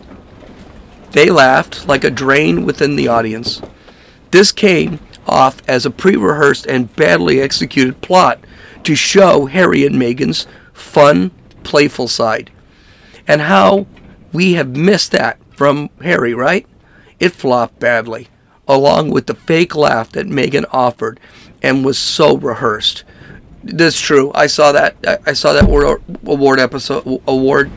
They 1.12 1.30
laughed 1.30 1.88
like 1.88 2.04
a 2.04 2.10
drain 2.10 2.66
within 2.66 2.96
the 2.96 3.08
audience. 3.08 3.62
This 4.32 4.52
came 4.52 5.00
off 5.28 5.62
as 5.68 5.86
a 5.86 5.92
pre 5.92 6.16
rehearsed 6.16 6.66
and 6.66 6.94
badly 6.96 7.42
executed 7.42 8.02
plot 8.02 8.40
to 8.84 8.96
show 8.96 9.46
Harry 9.46 9.86
and 9.86 9.96
Meghan's 9.96 10.48
fun, 10.74 11.32
playful 11.64 12.08
side. 12.08 12.52
And 13.28 13.42
how 13.42 13.88
we 14.32 14.54
have 14.54 14.76
missed 14.76 15.12
that 15.12 15.38
from 15.56 15.90
Harry, 16.02 16.34
right? 16.34 16.68
It 17.20 17.30
flopped 17.30 17.80
badly, 17.80 18.28
along 18.68 19.12
with 19.12 19.28
the 19.28 19.36
fake 19.36 19.76
laugh 19.76 20.12
that 20.12 20.28
Meghan 20.28 20.66
offered 20.72 21.20
and 21.62 21.86
was 21.86 21.98
so 21.98 22.38
rehearsed. 22.38 23.04
That's 23.64 24.00
true. 24.00 24.32
I 24.36 24.48
saw 24.48 24.74
that. 24.74 24.98
I 25.26 25.32
saw 25.34 25.54
that 25.54 25.64
award 25.64 26.60
episode 26.60 27.22
award 27.26 27.72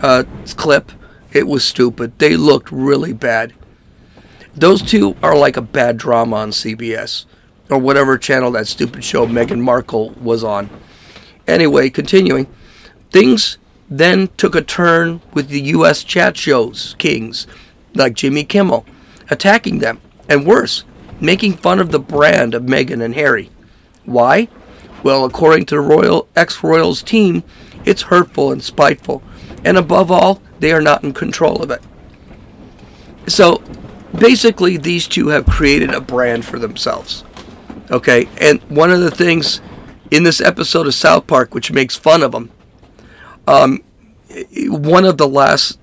uh, 0.00 0.22
clip. 0.56 0.92
It 1.32 1.48
was 1.48 1.64
stupid. 1.64 2.18
They 2.18 2.36
looked 2.36 2.70
really 2.70 3.12
bad. 3.12 3.52
Those 4.56 4.82
two 4.82 5.16
are 5.22 5.36
like 5.36 5.56
a 5.56 5.62
bad 5.62 5.98
drama 5.98 6.36
on 6.36 6.50
CBS 6.50 7.26
or 7.70 7.78
whatever 7.78 8.16
channel 8.16 8.50
that 8.52 8.66
stupid 8.66 9.04
show 9.04 9.26
Meghan 9.26 9.60
Markle 9.60 10.10
was 10.12 10.42
on. 10.42 10.70
Anyway, 11.46 11.90
continuing, 11.90 12.46
things 13.10 13.58
then 13.88 14.28
took 14.36 14.54
a 14.54 14.62
turn 14.62 15.20
with 15.32 15.48
the 15.48 15.60
U.S. 15.60 16.02
chat 16.02 16.36
shows 16.36 16.96
kings 16.98 17.46
like 17.94 18.14
Jimmy 18.14 18.44
Kimmel 18.44 18.84
attacking 19.30 19.78
them, 19.78 20.00
and 20.28 20.46
worse, 20.46 20.84
making 21.20 21.56
fun 21.56 21.80
of 21.80 21.90
the 21.90 21.98
brand 21.98 22.54
of 22.54 22.62
Meghan 22.62 23.02
and 23.02 23.14
Harry. 23.14 23.50
Why? 24.04 24.48
Well, 25.02 25.24
according 25.24 25.66
to 25.66 25.76
the 25.76 25.80
Royal 25.80 26.28
ex-Royals 26.34 27.02
team, 27.02 27.42
it's 27.84 28.02
hurtful 28.02 28.52
and 28.52 28.62
spiteful, 28.62 29.22
and 29.64 29.76
above 29.76 30.10
all, 30.10 30.40
they 30.58 30.72
are 30.72 30.80
not 30.80 31.04
in 31.04 31.12
control 31.12 31.62
of 31.62 31.70
it. 31.70 31.82
So 33.28 33.62
basically 34.14 34.76
these 34.76 35.06
two 35.08 35.28
have 35.28 35.46
created 35.46 35.92
a 35.92 36.00
brand 36.00 36.44
for 36.44 36.58
themselves. 36.58 37.24
Okay, 37.90 38.28
and 38.40 38.60
one 38.62 38.90
of 38.90 39.00
the 39.00 39.10
things 39.10 39.60
in 40.10 40.24
this 40.24 40.40
episode 40.40 40.86
of 40.86 40.94
South 40.94 41.26
Park, 41.26 41.54
which 41.54 41.72
makes 41.72 41.96
fun 41.96 42.22
of 42.22 42.32
them, 42.32 42.50
um, 43.46 43.82
one 44.66 45.04
of 45.04 45.18
the 45.18 45.28
last 45.28 45.78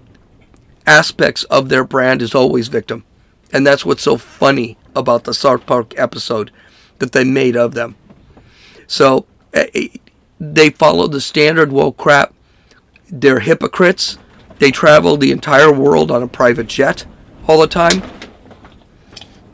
aspects 0.86 1.44
of 1.46 1.70
their 1.70 1.84
brand 1.84 2.22
is 2.22 2.36
always 2.36 2.68
victim, 2.68 3.06
and 3.52 3.66
that's 3.66 3.86
what's 3.86 4.04
so 4.04 4.18
funny 4.18 4.78
about 4.96 5.24
the 5.24 5.34
South 5.34 5.66
Park 5.66 5.94
episode 5.98 6.52
that 7.00 7.14
they 7.14 7.24
made 7.24 7.56
of 7.56 7.74
them. 7.74 7.96
So 8.88 9.26
eh, 9.54 9.68
eh, 9.74 9.88
they 10.40 10.70
follow 10.70 11.08
the 11.08 11.22
standard 11.22 11.72
woke 11.72 11.98
crap. 11.98 12.34
They're 13.10 13.40
hypocrites. 13.40 14.18
They 14.60 14.72
travel 14.72 15.18
the 15.18 15.32
entire 15.32 15.72
world 15.72 16.12
on 16.12 16.22
a 16.22 16.28
private 16.28 16.68
jet 16.68 17.06
all 17.48 17.60
the 17.60 17.68
time. 17.68 18.02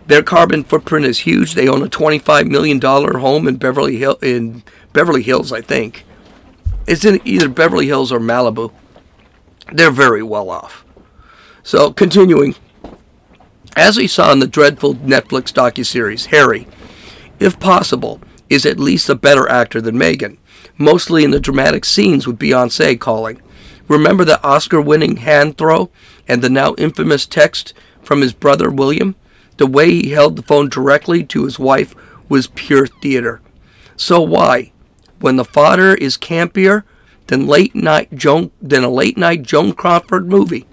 Their 0.07 0.23
carbon 0.23 0.63
footprint 0.63 1.05
is 1.05 1.19
huge. 1.19 1.53
They 1.53 1.67
own 1.67 1.83
a 1.83 1.87
$25 1.87 2.47
million 2.47 2.81
home 2.81 3.47
in 3.47 3.57
Beverly 3.57 3.97
Hill 3.97 4.17
in 4.21 4.63
Beverly 4.91 5.21
Hills, 5.21 5.51
I 5.51 5.61
think. 5.61 6.03
It's 6.87 7.05
in 7.05 7.21
either 7.25 7.47
Beverly 7.47 7.85
Hills 7.85 8.11
or 8.11 8.19
Malibu. 8.19 8.71
They're 9.71 9.91
very 9.91 10.23
well 10.23 10.49
off. 10.49 10.83
So, 11.61 11.93
continuing, 11.93 12.55
as 13.75 13.97
we 13.97 14.07
saw 14.07 14.31
in 14.31 14.39
the 14.39 14.47
dreadful 14.47 14.95
Netflix 14.95 15.53
docuseries, 15.53 16.27
Harry, 16.27 16.67
if 17.39 17.59
possible, 17.59 18.19
is 18.49 18.65
at 18.65 18.79
least 18.79 19.09
a 19.09 19.15
better 19.15 19.47
actor 19.47 19.79
than 19.79 19.95
Meghan, 19.95 20.37
mostly 20.77 21.23
in 21.23 21.29
the 21.29 21.39
dramatic 21.39 21.85
scenes 21.85 22.25
with 22.25 22.39
Beyonce 22.39 22.99
calling. 22.99 23.39
Remember 23.87 24.25
the 24.25 24.41
Oscar 24.43 24.81
winning 24.81 25.17
hand 25.17 25.57
throw 25.57 25.91
and 26.29 26.41
the 26.41 26.49
now 26.49 26.75
infamous 26.77 27.25
text 27.25 27.73
from 28.01 28.21
his 28.21 28.31
brother 28.31 28.69
William? 28.69 29.15
The 29.57 29.67
way 29.67 29.91
he 29.91 30.11
held 30.11 30.37
the 30.37 30.43
phone 30.43 30.69
directly 30.69 31.25
to 31.25 31.43
his 31.43 31.59
wife 31.59 31.93
was 32.29 32.47
pure 32.47 32.87
theater. 32.87 33.41
So 33.97 34.21
why, 34.21 34.71
when 35.19 35.35
the 35.35 35.43
fodder 35.43 35.95
is 35.95 36.17
campier 36.17 36.83
than 37.27 37.47
late 37.47 37.75
night 37.75 38.13
Joan 38.15 38.51
than 38.61 38.85
a 38.85 38.89
late 38.89 39.17
night 39.17 39.43
Joan 39.43 39.73
Crawford 39.73 40.29
movie, 40.29 40.65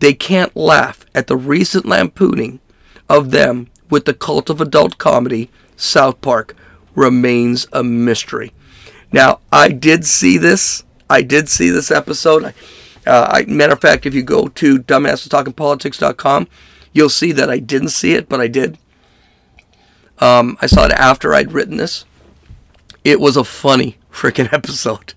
they 0.00 0.12
can't 0.12 0.56
laugh 0.56 1.06
at 1.14 1.28
the 1.28 1.36
recent 1.36 1.86
lampooning 1.86 2.58
of 3.08 3.30
them 3.30 3.68
with 3.88 4.04
the 4.04 4.14
cult 4.14 4.50
of 4.50 4.60
adult 4.60 4.98
comedy 4.98 5.48
South 5.76 6.20
Park 6.20 6.56
remains 6.94 7.66
a 7.72 7.84
mystery. 7.84 8.52
Now, 9.12 9.40
I 9.52 9.68
did 9.68 10.04
see 10.04 10.38
this. 10.38 10.82
I 11.08 11.22
did 11.22 11.48
see 11.48 11.70
this 11.70 11.90
episode. 11.90 12.44
I, 12.44 12.54
uh, 13.06 13.28
I, 13.30 13.44
matter 13.44 13.72
of 13.72 13.80
fact, 13.80 14.06
if 14.06 14.14
you 14.14 14.22
go 14.22 14.48
to 14.48 14.78
dumbassestalkingpolitics.com, 14.78 16.48
you'll 16.92 17.08
see 17.08 17.32
that 17.32 17.50
I 17.50 17.58
didn't 17.58 17.90
see 17.90 18.14
it, 18.14 18.28
but 18.28 18.40
I 18.40 18.48
did. 18.48 18.78
Um, 20.18 20.56
I 20.60 20.66
saw 20.66 20.86
it 20.86 20.92
after 20.92 21.34
I'd 21.34 21.52
written 21.52 21.76
this. 21.76 22.04
It 23.04 23.20
was 23.20 23.36
a 23.36 23.44
funny 23.44 23.98
freaking 24.10 24.52
episode. 24.52 25.14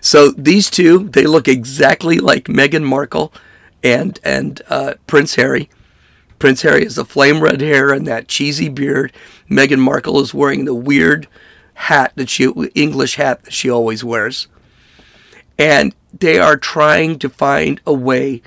So 0.00 0.30
these 0.30 0.70
two, 0.70 1.08
they 1.10 1.26
look 1.26 1.46
exactly 1.46 2.18
like 2.18 2.44
Meghan 2.44 2.84
Markle 2.84 3.32
and 3.82 4.18
and 4.24 4.60
uh, 4.68 4.94
Prince 5.06 5.34
Harry. 5.34 5.68
Prince 6.38 6.62
Harry 6.62 6.84
has 6.84 6.96
the 6.96 7.04
flame 7.04 7.42
red 7.42 7.60
hair 7.60 7.92
and 7.92 8.06
that 8.06 8.28
cheesy 8.28 8.70
beard. 8.70 9.12
Meghan 9.50 9.78
Markle 9.78 10.20
is 10.20 10.32
wearing 10.32 10.64
the 10.64 10.74
weird 10.74 11.28
hat 11.74 12.12
that 12.16 12.30
she 12.30 12.50
English 12.74 13.16
hat 13.16 13.44
that 13.44 13.52
she 13.52 13.70
always 13.70 14.02
wears. 14.02 14.48
And 15.58 15.94
they 16.18 16.38
are 16.38 16.56
trying 16.56 17.18
to 17.18 17.28
find 17.28 17.80
a 17.86 17.92
way 17.92 18.42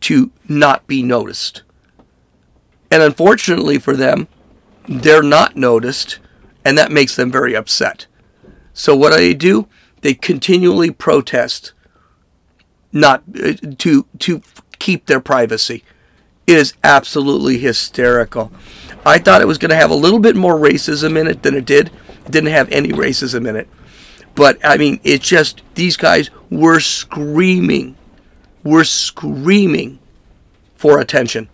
to 0.00 0.30
not 0.48 0.86
be 0.86 1.02
noticed. 1.02 1.62
And 2.90 3.02
unfortunately 3.02 3.78
for 3.78 3.96
them, 3.96 4.28
they're 4.88 5.22
not 5.22 5.56
noticed, 5.56 6.18
and 6.64 6.76
that 6.76 6.92
makes 6.92 7.16
them 7.16 7.30
very 7.30 7.56
upset. 7.56 8.06
So 8.72 8.94
what 8.94 9.10
do 9.10 9.16
they 9.16 9.34
do? 9.34 9.68
They 10.02 10.14
continually 10.14 10.90
protest 10.90 11.72
not 12.92 13.22
uh, 13.42 13.54
to 13.78 14.06
to 14.18 14.42
keep 14.78 15.06
their 15.06 15.20
privacy. 15.20 15.82
It 16.46 16.56
is 16.56 16.74
absolutely 16.84 17.58
hysterical. 17.58 18.52
I 19.06 19.18
thought 19.18 19.40
it 19.40 19.48
was 19.48 19.58
going 19.58 19.70
to 19.70 19.76
have 19.76 19.90
a 19.90 19.94
little 19.94 20.18
bit 20.18 20.36
more 20.36 20.56
racism 20.56 21.18
in 21.18 21.26
it 21.26 21.42
than 21.42 21.54
it 21.54 21.64
did. 21.64 21.90
It 22.26 22.30
didn't 22.30 22.50
have 22.50 22.70
any 22.70 22.90
racism 22.90 23.48
in 23.48 23.56
it. 23.56 23.68
But 24.34 24.58
I 24.64 24.76
mean, 24.76 25.00
it's 25.04 25.26
just 25.26 25.62
these 25.74 25.96
guys 25.96 26.30
were 26.50 26.80
screaming, 26.80 27.96
were 28.62 28.84
screaming 28.84 29.98
for 30.74 30.98
attention. 31.00 31.48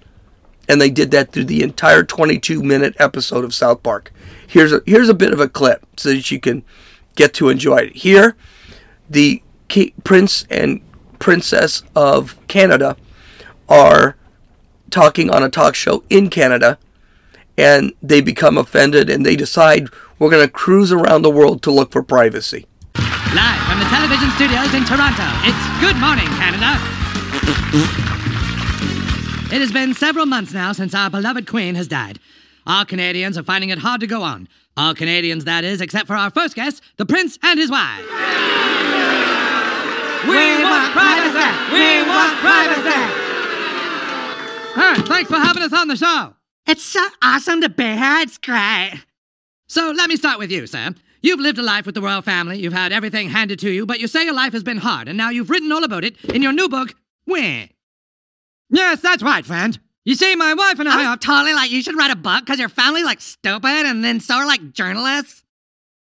And 0.68 0.80
they 0.80 0.90
did 0.90 1.10
that 1.10 1.32
through 1.32 1.44
the 1.44 1.62
entire 1.62 2.04
22 2.04 2.62
minute 2.62 2.94
episode 2.98 3.44
of 3.44 3.54
South 3.54 3.82
Park. 3.82 4.12
Here's 4.46 4.72
a, 4.72 4.82
here's 4.86 5.08
a 5.08 5.14
bit 5.14 5.32
of 5.32 5.40
a 5.40 5.48
clip 5.48 5.84
so 5.96 6.10
that 6.10 6.30
you 6.30 6.40
can 6.40 6.64
get 7.16 7.34
to 7.34 7.48
enjoy 7.48 7.76
it. 7.78 7.96
Here, 7.96 8.36
the 9.08 9.42
prince 10.04 10.46
and 10.48 10.80
princess 11.18 11.82
of 11.94 12.38
Canada 12.46 12.96
are 13.68 14.16
talking 14.90 15.30
on 15.30 15.42
a 15.42 15.48
talk 15.48 15.74
show 15.74 16.02
in 16.10 16.30
Canada 16.30 16.78
and 17.56 17.92
they 18.02 18.20
become 18.20 18.56
offended 18.56 19.10
and 19.10 19.24
they 19.24 19.36
decide 19.36 19.88
we're 20.18 20.30
going 20.30 20.46
to 20.46 20.52
cruise 20.52 20.92
around 20.92 21.22
the 21.22 21.30
world 21.30 21.62
to 21.62 21.70
look 21.70 21.92
for 21.92 22.02
privacy. 22.02 22.66
Live 23.34 23.62
from 23.62 23.78
the 23.78 23.84
television 23.84 24.28
studios 24.32 24.74
in 24.74 24.84
Toronto, 24.84 25.22
it's 25.46 25.62
Good 25.78 25.94
Morning, 26.02 26.26
Canada. 26.34 26.74
it 29.54 29.60
has 29.60 29.70
been 29.70 29.94
several 29.94 30.26
months 30.26 30.52
now 30.52 30.72
since 30.72 30.96
our 30.96 31.08
beloved 31.08 31.46
Queen 31.46 31.76
has 31.76 31.86
died. 31.86 32.18
All 32.66 32.84
Canadians 32.84 33.38
are 33.38 33.44
finding 33.44 33.70
it 33.70 33.78
hard 33.78 34.00
to 34.00 34.08
go 34.08 34.22
on. 34.22 34.48
All 34.76 34.96
Canadians, 34.96 35.44
that 35.44 35.62
is, 35.62 35.80
except 35.80 36.08
for 36.08 36.16
our 36.16 36.30
first 36.30 36.56
guest, 36.56 36.82
the 36.96 37.06
Prince 37.06 37.38
and 37.44 37.56
his 37.56 37.70
wife. 37.70 38.04
We 40.26 40.64
want 40.64 40.92
privacy! 40.92 41.50
We 41.72 42.02
want 42.02 42.36
privacy! 42.40 43.00
Hey, 44.74 44.94
thanks 45.06 45.30
for 45.30 45.36
having 45.36 45.62
us 45.62 45.72
on 45.72 45.86
the 45.86 45.96
show. 45.96 46.34
It's 46.66 46.82
so 46.82 47.06
awesome 47.22 47.60
to 47.60 47.68
be 47.68 47.84
here. 47.84 48.18
It's 48.22 48.38
great. 48.38 49.04
So 49.68 49.92
let 49.92 50.08
me 50.08 50.16
start 50.16 50.40
with 50.40 50.50
you, 50.50 50.66
Sam. 50.66 50.96
You've 51.22 51.40
lived 51.40 51.58
a 51.58 51.62
life 51.62 51.86
with 51.86 51.94
the 51.94 52.02
royal 52.02 52.22
family, 52.22 52.58
you've 52.58 52.72
had 52.72 52.92
everything 52.92 53.28
handed 53.28 53.58
to 53.60 53.70
you, 53.70 53.84
but 53.86 54.00
you 54.00 54.06
say 54.06 54.24
your 54.24 54.34
life 54.34 54.52
has 54.52 54.62
been 54.62 54.78
hard, 54.78 55.08
and 55.08 55.18
now 55.18 55.30
you've 55.30 55.50
written 55.50 55.70
all 55.70 55.84
about 55.84 56.04
it 56.04 56.16
in 56.24 56.42
your 56.42 56.52
new 56.52 56.68
book, 56.68 56.94
Where? 57.24 57.68
Yes, 58.70 59.00
that's 59.00 59.22
right, 59.22 59.44
friend. 59.44 59.78
You 60.04 60.14
see, 60.14 60.34
my 60.34 60.54
wife 60.54 60.78
and 60.78 60.88
I, 60.88 61.02
I 61.02 61.06
are 61.06 61.16
totally 61.16 61.52
like, 61.52 61.70
you 61.70 61.82
should 61.82 61.96
write 61.96 62.10
a 62.10 62.16
book 62.16 62.40
because 62.44 62.58
your 62.58 62.68
family 62.68 63.02
like 63.02 63.20
stupid, 63.20 63.86
and 63.86 64.02
then 64.02 64.20
so 64.20 64.36
are 64.36 64.46
like 64.46 64.72
journalists. 64.72 65.44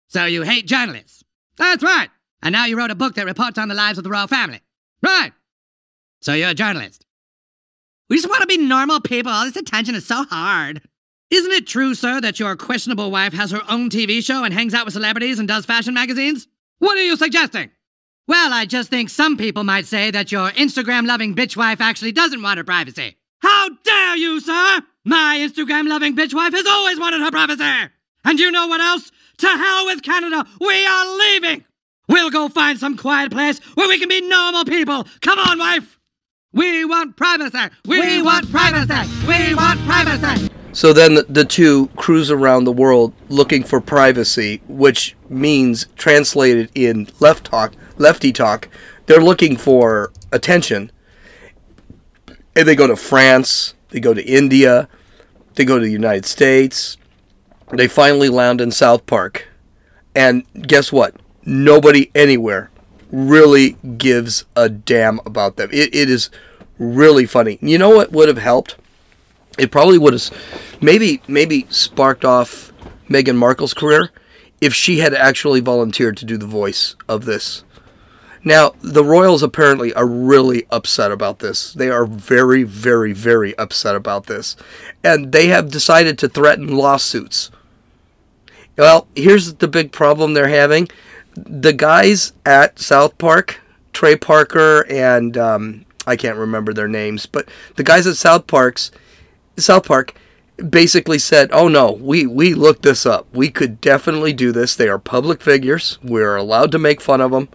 So 0.08 0.26
you 0.26 0.44
hate 0.44 0.68
journalists. 0.68 1.24
That's 1.58 1.84
right. 1.84 2.10
And 2.42 2.54
now 2.54 2.66
you 2.66 2.78
wrote 2.78 2.92
a 2.92 2.96
book 2.96 3.16
that 3.16 3.26
reports 3.26 3.58
on 3.58 3.68
the 3.68 3.76
lives 3.76 3.98
of 3.98 4.04
the 4.04 4.10
royal 4.10 4.28
family. 4.28 4.62
Right. 5.02 5.32
So 6.22 6.34
you're 6.34 6.50
a 6.50 6.54
journalist. 6.54 7.06
We 8.10 8.18
just 8.18 8.30
want 8.30 8.42
to 8.42 8.48
be 8.48 8.58
normal 8.58 9.00
people. 9.00 9.32
All 9.32 9.46
this 9.46 9.56
attention 9.56 9.96
is 9.96 10.06
so 10.06 10.24
hard. 10.24 10.82
Isn't 11.34 11.52
it 11.52 11.66
true, 11.66 11.96
sir, 11.96 12.22
that 12.22 12.40
your 12.40 12.56
questionable 12.56 13.10
wife 13.10 13.34
has 13.34 13.50
her 13.50 13.64
own 13.68 13.90
TV 13.90 14.24
show 14.24 14.44
and 14.44 14.54
hangs 14.54 14.76
out 14.76 14.86
with 14.86 14.94
celebrities 14.94 15.40
and 15.40 15.48
does 15.48 15.66
fashion 15.66 15.96
magazines? 15.96 16.48
What 16.78 16.96
are 16.96 17.04
you 17.04 17.18
suggesting? 17.18 17.72
Well, 18.28 18.54
I 18.54 18.68
just 18.68 18.92
think 18.92 19.10
some 19.10 19.36
people 19.36 19.64
might 19.64 19.88
say 19.88 20.12
that 20.12 20.32
your 20.32 20.52
Instagram 20.52 21.08
loving 21.08 21.34
bitch 21.34 21.58
wife 21.58 21.82
actually 21.82 22.12
doesn't 22.12 22.44
want 22.44 22.60
her 22.60 22.64
privacy. 22.64 23.18
How 23.40 23.70
dare 23.84 24.16
you, 24.16 24.42
sir? 24.42 24.82
My 25.06 25.40
Instagram 25.40 25.88
loving 25.88 26.16
bitch 26.16 26.36
wife 26.36 26.54
has 26.54 26.68
always 26.68 27.00
wanted 27.00 27.22
her 27.22 27.32
privacy. 27.32 27.92
And 28.24 28.40
you 28.40 28.52
know 28.52 28.68
what 28.68 28.82
else? 28.82 29.12
To 29.40 29.48
hell 29.48 29.88
with 29.88 30.04
Canada. 30.04 30.46
We 30.62 30.86
are 30.86 31.18
leaving. 31.18 31.66
We'll 32.08 32.30
go 32.30 32.48
find 32.48 32.78
some 32.78 32.96
quiet 32.96 33.32
place 33.32 33.58
where 33.74 33.88
we 33.88 33.98
can 33.98 34.08
be 34.08 34.22
normal 34.22 34.66
people. 34.66 35.08
Come 35.22 35.40
on, 35.40 35.58
wife. 35.58 36.00
We 36.52 36.86
want 36.86 37.18
privacy. 37.18 37.58
We, 37.88 38.00
we 38.00 38.22
want 38.22 38.52
privacy. 38.52 39.28
We 39.28 39.56
want 39.56 39.80
privacy. 39.88 40.53
So 40.74 40.92
then 40.92 41.20
the, 41.30 41.46
two 41.46 41.88
cruise 41.96 42.32
around 42.32 42.64
the 42.64 42.72
world 42.72 43.14
looking 43.30 43.64
for 43.64 43.80
privacy, 43.80 44.62
which 44.68 45.16
means 45.30 45.86
translated 45.96 46.72
in 46.74 47.08
left 47.20 47.46
talk, 47.46 47.74
lefty 47.98 48.34
talk, 48.34 48.68
they're 49.06 49.22
looking 49.22 49.56
for 49.56 50.12
attention. 50.32 50.92
And 52.56 52.68
they 52.68 52.76
go 52.76 52.88
to 52.88 52.96
France, 52.96 53.76
they 53.90 54.00
go 54.00 54.16
to 54.16 54.24
India, 54.24 54.90
they 55.56 55.64
go 55.64 55.78
to 55.78 55.86
the 55.86 55.92
United 55.92 56.26
States. 56.26 56.98
They 57.72 57.88
finally 57.88 58.30
land 58.30 58.60
in 58.60 58.72
South 58.72 59.06
Park. 59.06 59.48
And 60.16 60.44
guess 60.62 60.92
what? 60.92 61.16
Nobody 61.46 62.10
anywhere 62.16 62.72
really 63.12 63.78
gives 63.98 64.46
a 64.56 64.70
damn 64.70 65.20
about 65.26 65.58
them. 65.58 65.70
It, 65.72 65.94
it 65.94 66.10
is 66.10 66.32
really 66.80 67.28
funny. 67.28 67.60
You 67.62 67.78
know 67.78 67.92
what 67.92 68.12
would 68.12 68.28
have 68.28 68.40
helped? 68.40 68.76
It 69.58 69.72
probably 69.72 69.98
would 69.98 70.14
have 70.14 70.32
maybe 70.82 71.22
maybe 71.28 71.68
sparked 71.70 72.26
off 72.26 72.74
Meghan 73.10 73.38
Markle's 73.38 73.74
career 73.74 74.12
if 74.62 74.74
she 74.74 75.00
had 75.00 75.14
actually 75.14 75.60
volunteered 75.60 76.18
to 76.18 76.26
do 76.26 76.38
the 76.38 76.46
voice 76.46 76.96
of 77.08 77.26
this. 77.26 77.64
Now, 78.46 78.74
the 78.82 79.06
Royals 79.06 79.42
apparently 79.42 79.94
are 79.94 80.08
really 80.08 80.66
upset 80.70 81.12
about 81.12 81.40
this. 81.40 81.72
They 81.72 81.90
are 81.90 82.06
very, 82.06 82.64
very, 82.64 83.14
very 83.14 83.58
upset 83.58 83.96
about 83.96 84.26
this. 84.26 84.58
And 85.02 85.32
they 85.32 85.48
have 85.48 85.72
decided 85.72 86.18
to 86.20 86.28
threaten 86.28 86.76
lawsuits. 86.76 87.52
Well, 88.78 89.08
here's 89.16 89.54
the 89.56 89.68
big 89.68 89.94
problem 89.94 90.34
they're 90.34 90.48
having 90.48 90.90
the 91.36 91.74
guys 91.74 92.34
at 92.46 92.80
South 92.80 93.18
Park, 93.18 93.60
Trey 93.92 94.16
Parker 94.16 94.86
and 94.90 95.38
um, 95.38 95.86
I 96.06 96.16
can't 96.16 96.38
remember 96.38 96.74
their 96.74 96.88
names, 96.88 97.26
but 97.26 97.48
the 97.76 97.84
guys 97.84 98.08
at 98.08 98.18
South 98.18 98.48
Park's 98.48 98.92
South 99.58 99.86
Park 99.86 100.14
basically 100.70 101.20
said, 101.20 101.50
"Oh 101.52 101.68
no, 101.68 101.92
we 101.92 102.26
we 102.26 102.54
looked 102.54 102.84
this 102.84 103.06
up. 103.06 103.28
We 103.34 103.50
could 103.50 103.82
definitely 103.82 104.34
do 104.34 104.52
this. 104.52 104.76
They 104.76 104.88
are 104.88 105.00
public 105.00 105.42
figures. 105.42 106.00
We're 106.04 106.36
allowed 106.36 106.72
to 106.74 106.80
make 106.80 107.02
fun 107.02 107.22
of 107.22 107.32
them. 107.32 107.50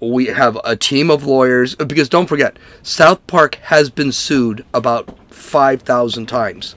We 0.00 0.26
have 0.26 0.58
a 0.64 0.76
team 0.76 1.10
of 1.10 1.24
lawyers 1.24 1.74
because 1.76 2.08
don't 2.08 2.28
forget, 2.28 2.58
South 2.82 3.26
Park 3.26 3.56
has 3.64 3.88
been 3.88 4.12
sued 4.12 4.64
about 4.74 5.16
5,000 5.32 6.26
times. 6.26 6.74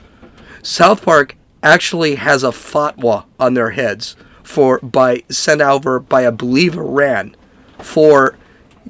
South 0.62 1.04
Park 1.04 1.36
actually 1.62 2.16
has 2.16 2.44
a 2.44 2.50
fatwa 2.52 3.26
on 3.40 3.54
their 3.54 3.72
heads 3.72 4.16
for 4.44 4.80
by 4.80 5.24
sent 5.30 5.62
over 5.62 6.00
by 6.00 6.26
I 6.26 6.30
believe 6.30 6.78
Iran 6.78 7.36
for 7.80 8.38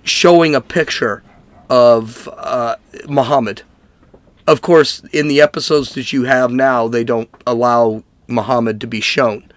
showing 0.03 0.53
a 0.53 0.61
picture 0.61 1.23
of 1.69 2.29
uh, 2.33 2.75
Muhammad. 3.07 3.63
Of 4.47 4.61
course, 4.61 5.01
in 5.11 5.27
the 5.27 5.41
episodes 5.41 5.93
that 5.95 6.13
you 6.13 6.23
have 6.23 6.51
now, 6.51 6.87
they 6.87 7.03
don't 7.03 7.29
allow 7.45 8.03
Muhammad 8.27 8.79
to 8.81 8.87
be 8.87 9.01
shown. 9.01 9.51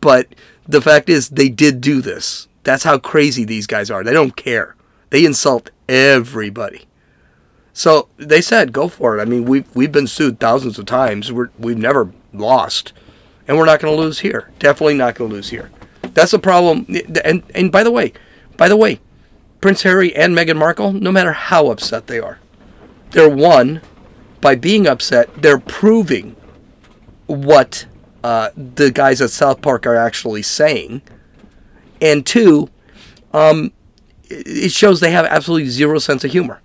But 0.00 0.34
the 0.66 0.82
fact 0.82 1.08
is, 1.08 1.28
they 1.30 1.48
did 1.48 1.80
do 1.80 2.00
this. 2.00 2.48
That's 2.64 2.82
how 2.82 2.98
crazy 2.98 3.44
these 3.44 3.68
guys 3.68 3.90
are. 3.90 4.02
They 4.02 4.12
don't 4.12 4.36
care. 4.36 4.74
They 5.10 5.24
insult 5.24 5.70
everybody. 5.88 6.86
So 7.72 8.08
they 8.16 8.40
said, 8.40 8.72
go 8.72 8.88
for 8.88 9.18
it. 9.18 9.22
I 9.22 9.24
mean, 9.24 9.44
we've, 9.44 9.66
we've 9.74 9.92
been 9.92 10.06
sued 10.06 10.40
thousands 10.40 10.78
of 10.78 10.86
times. 10.86 11.32
We're, 11.32 11.50
we've 11.58 11.78
never 11.78 12.12
lost. 12.32 12.92
And 13.46 13.56
we're 13.56 13.66
not 13.66 13.80
going 13.80 13.94
to 13.94 14.00
lose 14.00 14.20
here. 14.20 14.50
Definitely 14.58 14.94
not 14.94 15.14
going 15.14 15.30
to 15.30 15.36
lose 15.36 15.50
here. 15.50 15.70
That's 16.02 16.32
the 16.32 16.38
problem. 16.38 16.86
And, 17.24 17.42
and 17.54 17.70
by 17.70 17.84
the 17.84 17.90
way, 17.90 18.12
by 18.56 18.68
the 18.68 18.76
way, 18.76 19.00
Prince 19.60 19.82
Harry 19.82 20.14
and 20.14 20.36
Meghan 20.36 20.56
Markle, 20.56 20.92
no 20.92 21.12
matter 21.12 21.32
how 21.32 21.68
upset 21.68 22.06
they 22.06 22.18
are, 22.18 22.38
they're 23.10 23.28
one, 23.28 23.80
by 24.44 24.54
being 24.54 24.86
upset, 24.86 25.30
they're 25.40 25.58
proving 25.58 26.36
what 27.24 27.86
uh, 28.22 28.50
the 28.54 28.90
guys 28.90 29.22
at 29.22 29.30
South 29.30 29.62
Park 29.62 29.86
are 29.86 29.96
actually 29.96 30.42
saying. 30.42 31.00
And 32.02 32.26
two, 32.26 32.68
um, 33.32 33.72
it 34.28 34.70
shows 34.70 35.00
they 35.00 35.12
have 35.12 35.24
absolutely 35.24 35.70
zero 35.70 35.98
sense 35.98 36.24
of 36.24 36.32
humor. 36.32 36.60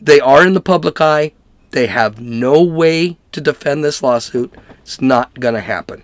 They 0.00 0.20
are 0.20 0.46
in 0.46 0.54
the 0.54 0.62
public 0.62 1.02
eye. 1.02 1.34
They 1.72 1.86
have 1.86 2.18
no 2.18 2.62
way 2.62 3.18
to 3.32 3.42
defend 3.42 3.84
this 3.84 4.02
lawsuit. 4.02 4.54
It's 4.80 5.02
not 5.02 5.38
going 5.38 5.54
to 5.54 5.60
happen. 5.60 6.02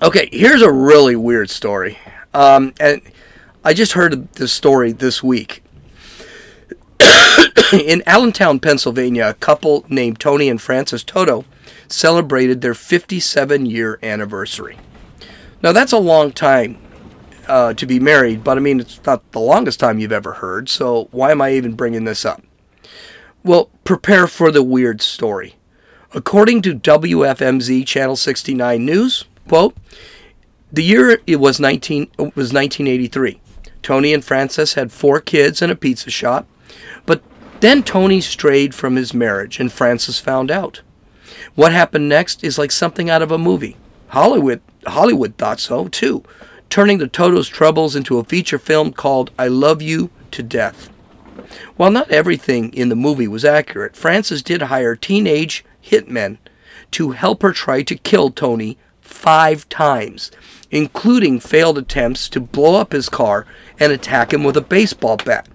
Okay, 0.00 0.30
here's 0.32 0.62
a 0.62 0.72
really 0.72 1.14
weird 1.14 1.50
story. 1.50 1.98
Um, 2.32 2.72
and 2.80 3.02
I 3.66 3.74
just 3.74 3.92
heard 3.92 4.32
this 4.32 4.50
story 4.50 4.92
this 4.92 5.22
week. 5.22 5.61
In 7.72 8.02
Allentown, 8.06 8.60
Pennsylvania, 8.60 9.28
a 9.28 9.34
couple 9.34 9.84
named 9.88 10.20
Tony 10.20 10.48
and 10.48 10.60
Frances 10.60 11.02
Toto 11.02 11.44
celebrated 11.88 12.60
their 12.60 12.74
57 12.74 13.66
year 13.66 13.98
anniversary. 14.02 14.78
Now, 15.62 15.72
that's 15.72 15.92
a 15.92 15.98
long 15.98 16.32
time 16.32 16.78
uh, 17.46 17.74
to 17.74 17.86
be 17.86 18.00
married, 18.00 18.44
but 18.44 18.56
I 18.56 18.60
mean, 18.60 18.80
it's 18.80 19.00
not 19.04 19.30
the 19.32 19.40
longest 19.40 19.80
time 19.80 19.98
you've 19.98 20.12
ever 20.12 20.34
heard, 20.34 20.68
so 20.68 21.08
why 21.10 21.30
am 21.30 21.40
I 21.40 21.52
even 21.52 21.74
bringing 21.74 22.04
this 22.04 22.24
up? 22.24 22.42
Well, 23.44 23.70
prepare 23.84 24.26
for 24.26 24.50
the 24.50 24.62
weird 24.62 25.02
story. 25.02 25.56
According 26.14 26.62
to 26.62 26.74
WFMZ 26.74 27.86
Channel 27.86 28.16
69 28.16 28.84
News, 28.84 29.24
quote, 29.48 29.76
the 30.70 30.82
year 30.82 31.20
it 31.26 31.36
was 31.36 31.60
19 31.60 32.10
was 32.18 32.52
1983. 32.52 33.40
Tony 33.82 34.14
and 34.14 34.24
Frances 34.24 34.74
had 34.74 34.92
four 34.92 35.20
kids 35.20 35.60
and 35.60 35.70
a 35.70 35.76
pizza 35.76 36.10
shop, 36.10 36.46
then 37.62 37.84
Tony 37.84 38.20
strayed 38.20 38.74
from 38.74 38.96
his 38.96 39.14
marriage 39.14 39.60
and 39.60 39.70
Frances 39.70 40.18
found 40.18 40.50
out. 40.50 40.82
What 41.54 41.70
happened 41.72 42.08
next 42.08 42.42
is 42.42 42.58
like 42.58 42.72
something 42.72 43.08
out 43.08 43.22
of 43.22 43.30
a 43.30 43.38
movie. 43.38 43.76
Hollywood 44.08 44.60
Hollywood 44.84 45.38
thought 45.38 45.60
so 45.60 45.86
too, 45.86 46.24
turning 46.68 46.98
the 46.98 47.06
Toto's 47.06 47.46
troubles 47.46 47.94
into 47.94 48.18
a 48.18 48.24
feature 48.24 48.58
film 48.58 48.92
called 48.92 49.30
I 49.38 49.46
Love 49.46 49.80
You 49.80 50.10
to 50.32 50.42
Death. 50.42 50.88
While 51.76 51.92
not 51.92 52.10
everything 52.10 52.74
in 52.74 52.88
the 52.88 52.96
movie 52.96 53.28
was 53.28 53.44
accurate, 53.44 53.94
Frances 53.94 54.42
did 54.42 54.62
hire 54.62 54.96
teenage 54.96 55.64
hitmen 55.84 56.38
to 56.90 57.12
help 57.12 57.42
her 57.42 57.52
try 57.52 57.84
to 57.84 57.94
kill 57.94 58.30
Tony 58.30 58.76
five 59.00 59.68
times, 59.68 60.32
including 60.72 61.38
failed 61.38 61.78
attempts 61.78 62.28
to 62.30 62.40
blow 62.40 62.74
up 62.74 62.90
his 62.90 63.08
car 63.08 63.46
and 63.78 63.92
attack 63.92 64.32
him 64.32 64.42
with 64.42 64.56
a 64.56 64.60
baseball 64.60 65.16
bat. 65.16 65.46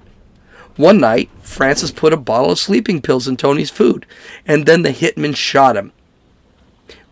One 0.78 1.00
night, 1.00 1.30
Frances 1.42 1.92
put 1.92 2.14
a 2.14 2.18
bottle 2.18 2.52
of 2.52 2.60
sleeping 2.60 3.02
pills 3.02 3.28
in 3.28 3.36
Tony's 3.36 3.72
food, 3.72 4.06
and 4.46 4.66
then 4.66 4.84
the 4.84 4.92
hitman 4.92 5.36
shot 5.36 5.76
him. 5.76 5.92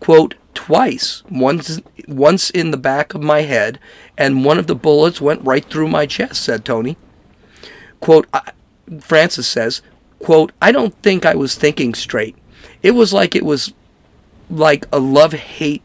Quote, 0.00 0.36
twice, 0.54 1.22
once, 1.28 1.80
once 2.06 2.48
in 2.50 2.70
the 2.70 2.76
back 2.76 3.12
of 3.12 3.22
my 3.22 3.42
head, 3.42 3.78
and 4.16 4.44
one 4.44 4.58
of 4.58 4.68
the 4.68 4.74
bullets 4.74 5.20
went 5.20 5.44
right 5.44 5.64
through 5.64 5.88
my 5.88 6.06
chest, 6.06 6.42
said 6.42 6.64
Tony. 6.64 6.96
Quote, 8.00 8.26
Frances 9.00 9.46
says, 9.46 9.82
quote, 10.20 10.52
I 10.62 10.70
don't 10.70 10.94
think 11.02 11.26
I 11.26 11.34
was 11.34 11.56
thinking 11.56 11.92
straight. 11.94 12.36
It 12.82 12.92
was 12.92 13.12
like 13.12 13.34
it 13.34 13.44
was 13.44 13.74
like 14.48 14.86
a 14.92 14.98
love 14.98 15.32
hate 15.32 15.82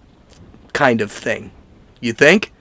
kind 0.74 1.02
of 1.02 1.12
thing. 1.12 1.52
You 2.00 2.14
think? 2.14 2.52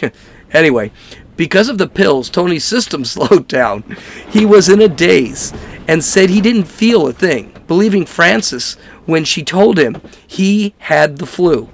anyway, 0.52 0.90
because 1.36 1.68
of 1.68 1.78
the 1.78 1.88
pills, 1.88 2.30
Tony's 2.30 2.64
system 2.64 3.04
slowed 3.06 3.48
down. 3.48 3.84
He 4.30 4.44
was 4.44 4.68
in 4.68 4.80
a 4.80 4.88
daze 4.88 5.52
and 5.88 6.04
said 6.04 6.30
he 6.30 6.40
didn't 6.40 6.64
feel 6.64 7.06
a 7.06 7.12
thing, 7.12 7.52
believing 7.66 8.06
Frances 8.06 8.74
when 9.04 9.24
she 9.24 9.44
told 9.44 9.78
him 9.78 10.00
he 10.26 10.74
had 10.78 11.18
the 11.18 11.26
flu. 11.26 11.68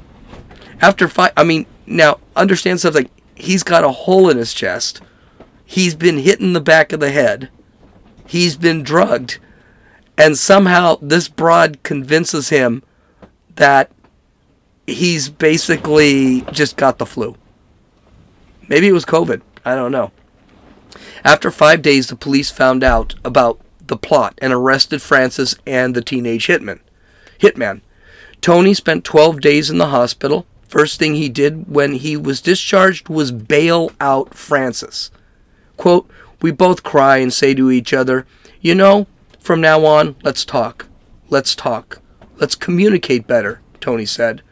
After 0.80 1.08
five, 1.08 1.32
I 1.36 1.44
mean, 1.44 1.66
now 1.86 2.18
understand 2.36 2.80
something. 2.80 3.08
He's 3.34 3.62
got 3.62 3.84
a 3.84 3.90
hole 3.90 4.28
in 4.28 4.36
his 4.36 4.52
chest. 4.52 5.00
He's 5.64 5.94
been 5.94 6.18
hit 6.18 6.40
in 6.40 6.52
the 6.52 6.60
back 6.60 6.92
of 6.92 7.00
the 7.00 7.10
head. 7.10 7.48
He's 8.26 8.56
been 8.56 8.82
drugged. 8.82 9.38
And 10.18 10.36
somehow 10.36 10.98
this 11.00 11.28
broad 11.28 11.82
convinces 11.82 12.50
him 12.50 12.82
that 13.54 13.90
he's 14.86 15.28
basically 15.28 16.42
just 16.52 16.76
got 16.76 16.98
the 16.98 17.06
flu. 17.06 17.36
Maybe 18.68 18.88
it 18.88 18.92
was 18.92 19.04
COVID. 19.04 19.40
I 19.64 19.74
don't 19.74 19.92
know. 19.92 20.12
After 21.24 21.50
five 21.50 21.82
days, 21.82 22.08
the 22.08 22.16
police 22.16 22.50
found 22.50 22.82
out 22.82 23.14
about 23.24 23.60
the 23.86 23.96
plot 23.96 24.38
and 24.40 24.52
arrested 24.52 25.02
Frances 25.02 25.56
and 25.66 25.94
the 25.94 26.02
teenage 26.02 26.46
hitman. 26.46 26.80
Hitman. 27.38 27.80
Tony 28.40 28.74
spent 28.74 29.04
12 29.04 29.40
days 29.40 29.70
in 29.70 29.78
the 29.78 29.88
hospital. 29.88 30.46
First 30.66 30.98
thing 30.98 31.14
he 31.14 31.28
did 31.28 31.72
when 31.72 31.92
he 31.92 32.16
was 32.16 32.40
discharged 32.40 33.08
was 33.08 33.30
bail 33.30 33.92
out 34.00 34.34
Frances. 34.34 35.10
Quote, 35.76 36.10
We 36.40 36.50
both 36.50 36.82
cry 36.82 37.18
and 37.18 37.32
say 37.32 37.54
to 37.54 37.70
each 37.70 37.92
other, 37.92 38.26
You 38.60 38.74
know, 38.74 39.06
from 39.38 39.60
now 39.60 39.84
on, 39.84 40.16
let's 40.22 40.44
talk. 40.44 40.86
Let's 41.28 41.54
talk. 41.54 42.00
Let's 42.36 42.54
communicate 42.54 43.26
better, 43.26 43.60
Tony 43.80 44.06
said. 44.06 44.42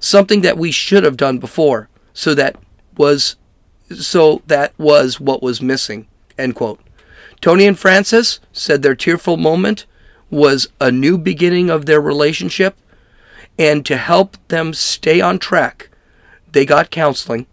Something 0.00 0.40
that 0.40 0.58
we 0.58 0.72
should 0.72 1.04
have 1.04 1.16
done 1.16 1.38
before, 1.38 1.88
so 2.12 2.34
that 2.34 2.56
was 2.96 3.36
so 3.96 4.42
that 4.46 4.72
was 4.78 5.20
what 5.20 5.42
was 5.42 5.62
missing. 5.62 6.06
End 6.38 6.54
quote. 6.54 6.80
Tony 7.40 7.66
and 7.66 7.78
Frances 7.78 8.40
said 8.52 8.82
their 8.82 8.94
tearful 8.94 9.36
moment 9.36 9.86
was 10.30 10.68
a 10.80 10.90
new 10.90 11.18
beginning 11.18 11.68
of 11.70 11.86
their 11.86 12.00
relationship, 12.00 12.76
and 13.58 13.84
to 13.84 13.96
help 13.96 14.36
them 14.48 14.72
stay 14.72 15.20
on 15.20 15.38
track, 15.38 15.90
they 16.50 16.64
got 16.64 16.90
counseling. 16.90 17.46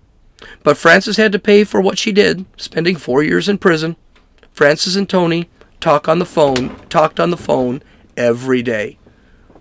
But 0.63 0.78
Frances 0.78 1.17
had 1.17 1.32
to 1.34 1.39
pay 1.39 1.63
for 1.63 1.82
what 1.82 1.97
she 1.97 2.12
did, 2.12 2.45
spending 2.56 2.95
four 2.95 3.23
years 3.23 3.49
in 3.49 3.58
prison. 3.58 3.97
Frances 4.52 4.95
and 4.95 5.10
Tony 5.10 5.49
talk 5.80 6.08
on 6.08 6.19
the 6.19 6.25
phone, 6.25 6.75
talked 6.88 7.19
on 7.19 7.32
the 7.32 7.38
phone 7.38 7.82
every 8.15 8.62
day, 8.62 8.97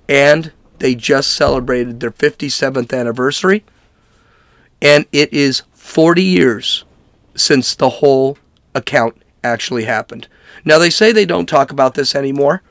and 0.09 0.53
they 0.79 0.95
just 0.95 1.33
celebrated 1.33 2.01
their 2.01 2.11
57th 2.11 2.97
anniversary, 2.97 3.65
and 4.81 5.07
it 5.11 5.33
is 5.33 5.63
40 5.89 6.23
years 6.23 6.85
since 7.35 7.75
the 7.75 7.89
whole 7.89 8.37
account 8.75 9.23
actually 9.43 9.85
happened. 9.85 10.29
Now, 10.63 10.79
they 10.79 10.91
say 10.91 11.13
they 11.13 11.25
don't 11.25 11.49
talk 11.49 11.73
about 11.73 11.95
this 11.95 12.15
anymore, 12.15 12.63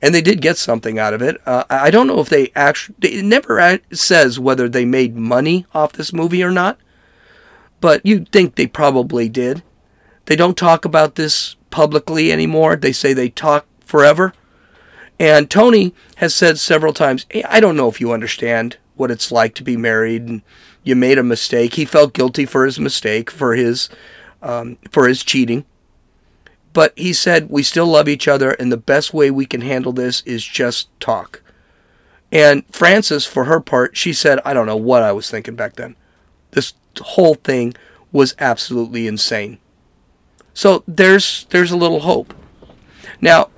and 0.00 0.14
they 0.14 0.22
did 0.22 0.40
get 0.40 0.56
something 0.56 0.98
out 0.98 1.12
of 1.12 1.20
it. 1.20 1.40
Uh, 1.46 1.64
I 1.68 1.90
don't 1.90 2.06
know 2.06 2.20
if 2.20 2.30
they 2.30 2.50
actually, 2.56 2.96
it 3.02 3.24
never 3.24 3.78
says 3.92 4.40
whether 4.40 4.66
they 4.66 4.86
made 4.86 5.14
money 5.14 5.66
off 5.74 5.92
this 5.92 6.12
movie 6.12 6.42
or 6.42 6.50
not, 6.50 6.78
but 7.82 8.04
you'd 8.04 8.32
think 8.32 8.54
they 8.54 8.66
probably 8.66 9.28
did. 9.28 9.62
They 10.24 10.34
don't 10.34 10.56
talk 10.56 10.86
about 10.86 11.16
this 11.16 11.56
publicly 11.68 12.32
anymore. 12.32 12.76
They 12.76 12.92
say 12.92 13.12
they 13.12 13.28
talk 13.28 13.66
forever. 13.80 14.32
And 15.20 15.50
Tony 15.50 15.94
has 16.16 16.34
said 16.34 16.58
several 16.58 16.94
times, 16.94 17.26
hey, 17.28 17.44
I 17.44 17.60
don't 17.60 17.76
know 17.76 17.90
if 17.90 18.00
you 18.00 18.10
understand 18.10 18.78
what 18.94 19.10
it's 19.10 19.30
like 19.30 19.54
to 19.56 19.62
be 19.62 19.76
married 19.76 20.22
and 20.22 20.42
you 20.84 20.94
made 20.94 21.18
a 21.18 21.22
mistake. 21.22 21.74
He 21.74 21.84
felt 21.84 22.12
guilty 22.12 22.46
for 22.46 22.64
his 22.64 22.78
mistake, 22.78 23.30
for 23.30 23.54
his 23.54 23.88
um, 24.42 24.76
for 24.90 25.08
his 25.08 25.24
cheating. 25.24 25.64
But 26.72 26.92
he 26.96 27.12
said 27.12 27.50
we 27.50 27.62
still 27.62 27.86
love 27.86 28.08
each 28.08 28.28
other, 28.28 28.52
and 28.52 28.70
the 28.70 28.76
best 28.76 29.14
way 29.14 29.30
we 29.30 29.46
can 29.46 29.62
handle 29.62 29.92
this 29.92 30.22
is 30.22 30.44
just 30.44 30.88
talk. 31.00 31.40
And 32.30 32.64
Frances, 32.74 33.24
for 33.24 33.44
her 33.44 33.60
part, 33.60 33.96
she 33.96 34.12
said, 34.12 34.40
I 34.44 34.54
don't 34.54 34.66
know 34.66 34.76
what 34.76 35.02
I 35.02 35.12
was 35.12 35.30
thinking 35.30 35.54
back 35.54 35.76
then. 35.76 35.96
This 36.50 36.74
whole 37.00 37.34
thing 37.34 37.74
was 38.12 38.34
absolutely 38.38 39.06
insane. 39.06 39.58
So 40.52 40.84
there's 40.86 41.46
there's 41.50 41.70
a 41.70 41.76
little 41.76 42.00
hope. 42.00 42.34
Now, 43.20 43.50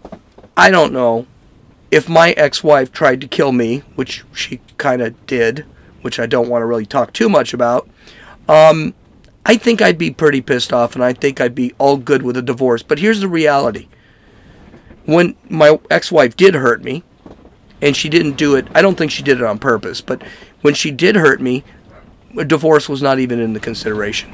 I 0.56 0.70
don't 0.70 0.92
know 0.92 1.26
if 1.90 2.08
my 2.08 2.32
ex-wife 2.32 2.92
tried 2.92 3.20
to 3.20 3.28
kill 3.28 3.52
me, 3.52 3.78
which 3.94 4.24
she 4.32 4.60
kind 4.76 5.02
of 5.02 5.26
did 5.26 5.64
which 6.02 6.18
I 6.20 6.26
don't 6.26 6.48
want 6.48 6.62
to 6.62 6.66
really 6.66 6.86
talk 6.86 7.12
too 7.12 7.28
much 7.28 7.52
about, 7.54 7.88
um, 8.48 8.94
I 9.44 9.56
think 9.56 9.80
I'd 9.80 9.98
be 9.98 10.10
pretty 10.10 10.40
pissed 10.40 10.72
off 10.72 10.94
and 10.94 11.04
I 11.04 11.12
think 11.12 11.40
I'd 11.40 11.54
be 11.54 11.72
all 11.78 11.96
good 11.96 12.22
with 12.22 12.36
a 12.36 12.42
divorce. 12.42 12.82
But 12.82 12.98
here's 12.98 13.20
the 13.20 13.28
reality 13.28 13.88
when 15.04 15.36
my 15.48 15.78
ex 15.90 16.10
wife 16.10 16.36
did 16.36 16.54
hurt 16.54 16.82
me, 16.82 17.04
and 17.80 17.94
she 17.96 18.08
didn't 18.08 18.36
do 18.36 18.56
it, 18.56 18.66
I 18.74 18.82
don't 18.82 18.96
think 18.98 19.10
she 19.12 19.22
did 19.22 19.38
it 19.38 19.44
on 19.44 19.58
purpose, 19.58 20.00
but 20.00 20.22
when 20.62 20.74
she 20.74 20.90
did 20.90 21.14
hurt 21.14 21.40
me, 21.40 21.62
a 22.36 22.44
divorce 22.44 22.88
was 22.88 23.02
not 23.02 23.18
even 23.18 23.38
in 23.38 23.52
the 23.52 23.60
consideration. 23.60 24.32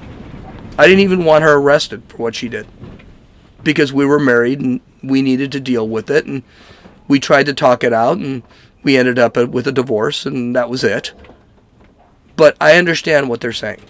I 0.79 0.87
didn't 0.87 1.01
even 1.01 1.25
want 1.25 1.44
her 1.44 1.55
arrested 1.57 2.03
for 2.09 2.16
what 2.16 2.35
she 2.35 2.48
did. 2.48 2.66
because 3.62 3.92
we 3.92 4.05
were 4.07 4.18
married 4.18 4.61
and 4.61 4.81
we 5.03 5.22
needed 5.22 5.53
to 5.53 5.61
deal 5.61 5.88
with 5.88 6.11
it. 6.11 6.27
And 6.27 6.42
we 7.09 7.20
tried 7.20 7.46
to 7.46 7.55
talk 7.55 7.85
it 7.85 7.92
out 7.92 8.18
and 8.18 8.42
we 8.83 8.96
ended 8.96 9.18
up 9.18 9.37
with 9.37 9.66
a 9.66 9.72
divorce 9.72 10.27
and 10.27 10.55
that 10.57 10.68
was 10.68 10.85
it. 10.85 11.12
But 12.37 12.57
I 12.61 12.77
understand 12.77 13.29
what 13.29 13.40
they're 13.40 13.53
saying. 13.53 13.81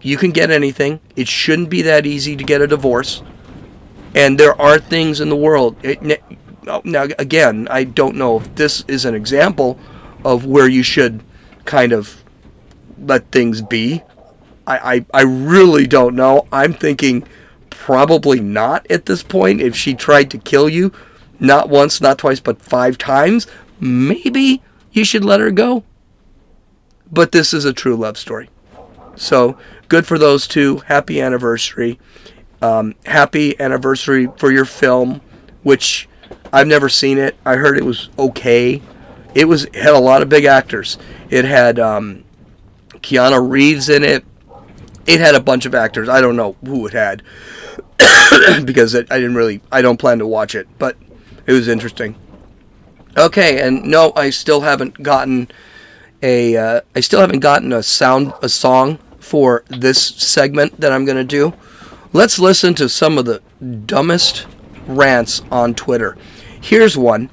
You 0.00 0.16
can 0.16 0.30
get 0.30 0.50
anything. 0.50 1.00
It 1.16 1.28
shouldn't 1.28 1.70
be 1.70 1.82
that 1.82 2.06
easy 2.06 2.36
to 2.36 2.44
get 2.44 2.60
a 2.60 2.66
divorce. 2.66 3.22
And 4.14 4.38
there 4.38 4.60
are 4.60 4.78
things 4.78 5.20
in 5.20 5.28
the 5.28 5.36
world. 5.36 5.76
It, 5.82 6.22
oh, 6.66 6.82
now, 6.84 7.04
again, 7.18 7.68
I 7.70 7.84
don't 7.84 8.16
know 8.16 8.38
if 8.38 8.54
this 8.54 8.84
is 8.88 9.04
an 9.04 9.14
example 9.14 9.78
of 10.24 10.46
where 10.46 10.68
you 10.68 10.82
should 10.82 11.22
kind 11.64 11.92
of 11.92 12.22
let 12.98 13.30
things 13.30 13.62
be. 13.62 14.02
I, 14.66 14.96
I, 15.12 15.20
I 15.20 15.22
really 15.22 15.86
don't 15.86 16.14
know. 16.14 16.46
I'm 16.50 16.72
thinking 16.72 17.26
probably 17.70 18.40
not 18.40 18.86
at 18.90 19.06
this 19.06 19.22
point. 19.22 19.60
If 19.60 19.76
she 19.76 19.94
tried 19.94 20.30
to 20.30 20.38
kill 20.38 20.68
you, 20.68 20.92
not 21.38 21.68
once, 21.68 22.00
not 22.00 22.18
twice, 22.18 22.40
but 22.40 22.60
five 22.62 22.98
times, 22.98 23.46
maybe 23.78 24.62
you 24.92 25.04
should 25.04 25.24
let 25.24 25.40
her 25.40 25.50
go. 25.50 25.84
But 27.10 27.32
this 27.32 27.54
is 27.54 27.64
a 27.64 27.72
true 27.72 27.96
love 27.96 28.18
story. 28.18 28.48
So 29.14 29.58
good 29.88 30.06
for 30.06 30.18
those 30.18 30.46
two. 30.46 30.78
Happy 30.86 31.20
anniversary. 31.20 31.98
Um, 32.62 32.94
happy 33.04 33.58
anniversary 33.60 34.28
for 34.36 34.50
your 34.50 34.64
film, 34.64 35.20
which 35.62 36.08
I've 36.52 36.66
never 36.66 36.88
seen 36.88 37.18
it. 37.18 37.36
I 37.44 37.56
heard 37.56 37.76
it 37.76 37.84
was 37.84 38.08
okay. 38.18 38.82
It 39.34 39.46
was 39.46 39.66
had 39.74 39.94
a 39.94 39.98
lot 39.98 40.22
of 40.22 40.28
big 40.28 40.44
actors. 40.44 40.98
It 41.28 41.44
had 41.44 41.78
um, 41.78 42.24
Keanu 42.94 43.48
Reeves 43.48 43.88
in 43.88 44.02
it. 44.02 44.24
It 45.06 45.20
had 45.20 45.34
a 45.34 45.40
bunch 45.40 45.66
of 45.66 45.74
actors. 45.74 46.08
I 46.08 46.20
don't 46.20 46.36
know 46.36 46.56
who 46.64 46.86
it 46.86 46.92
had 46.92 47.22
because 48.64 48.94
it, 48.94 49.10
I 49.10 49.16
didn't 49.18 49.36
really. 49.36 49.60
I 49.70 49.82
don't 49.82 49.98
plan 49.98 50.18
to 50.18 50.26
watch 50.26 50.54
it, 50.54 50.66
but 50.78 50.96
it 51.46 51.52
was 51.52 51.68
interesting. 51.68 52.16
Okay, 53.16 53.60
and 53.60 53.84
no, 53.84 54.12
I 54.14 54.30
still 54.30 54.62
haven't 54.62 55.02
gotten 55.02 55.48
a. 56.22 56.56
Uh, 56.56 56.80
I 56.94 57.00
still 57.00 57.20
haven't 57.20 57.40
gotten 57.40 57.72
a 57.72 57.82
sound 57.82 58.32
a 58.42 58.48
song 58.48 58.98
for 59.18 59.64
this 59.68 60.00
segment 60.00 60.80
that 60.80 60.92
I'm 60.92 61.04
going 61.04 61.16
to 61.16 61.24
do. 61.24 61.52
Let's 62.12 62.38
listen 62.38 62.74
to 62.74 62.88
some 62.88 63.18
of 63.18 63.24
the 63.24 63.42
dumbest 63.86 64.46
rants 64.86 65.42
on 65.50 65.74
Twitter. 65.74 66.16
Here's 66.60 66.96
one. 66.96 67.30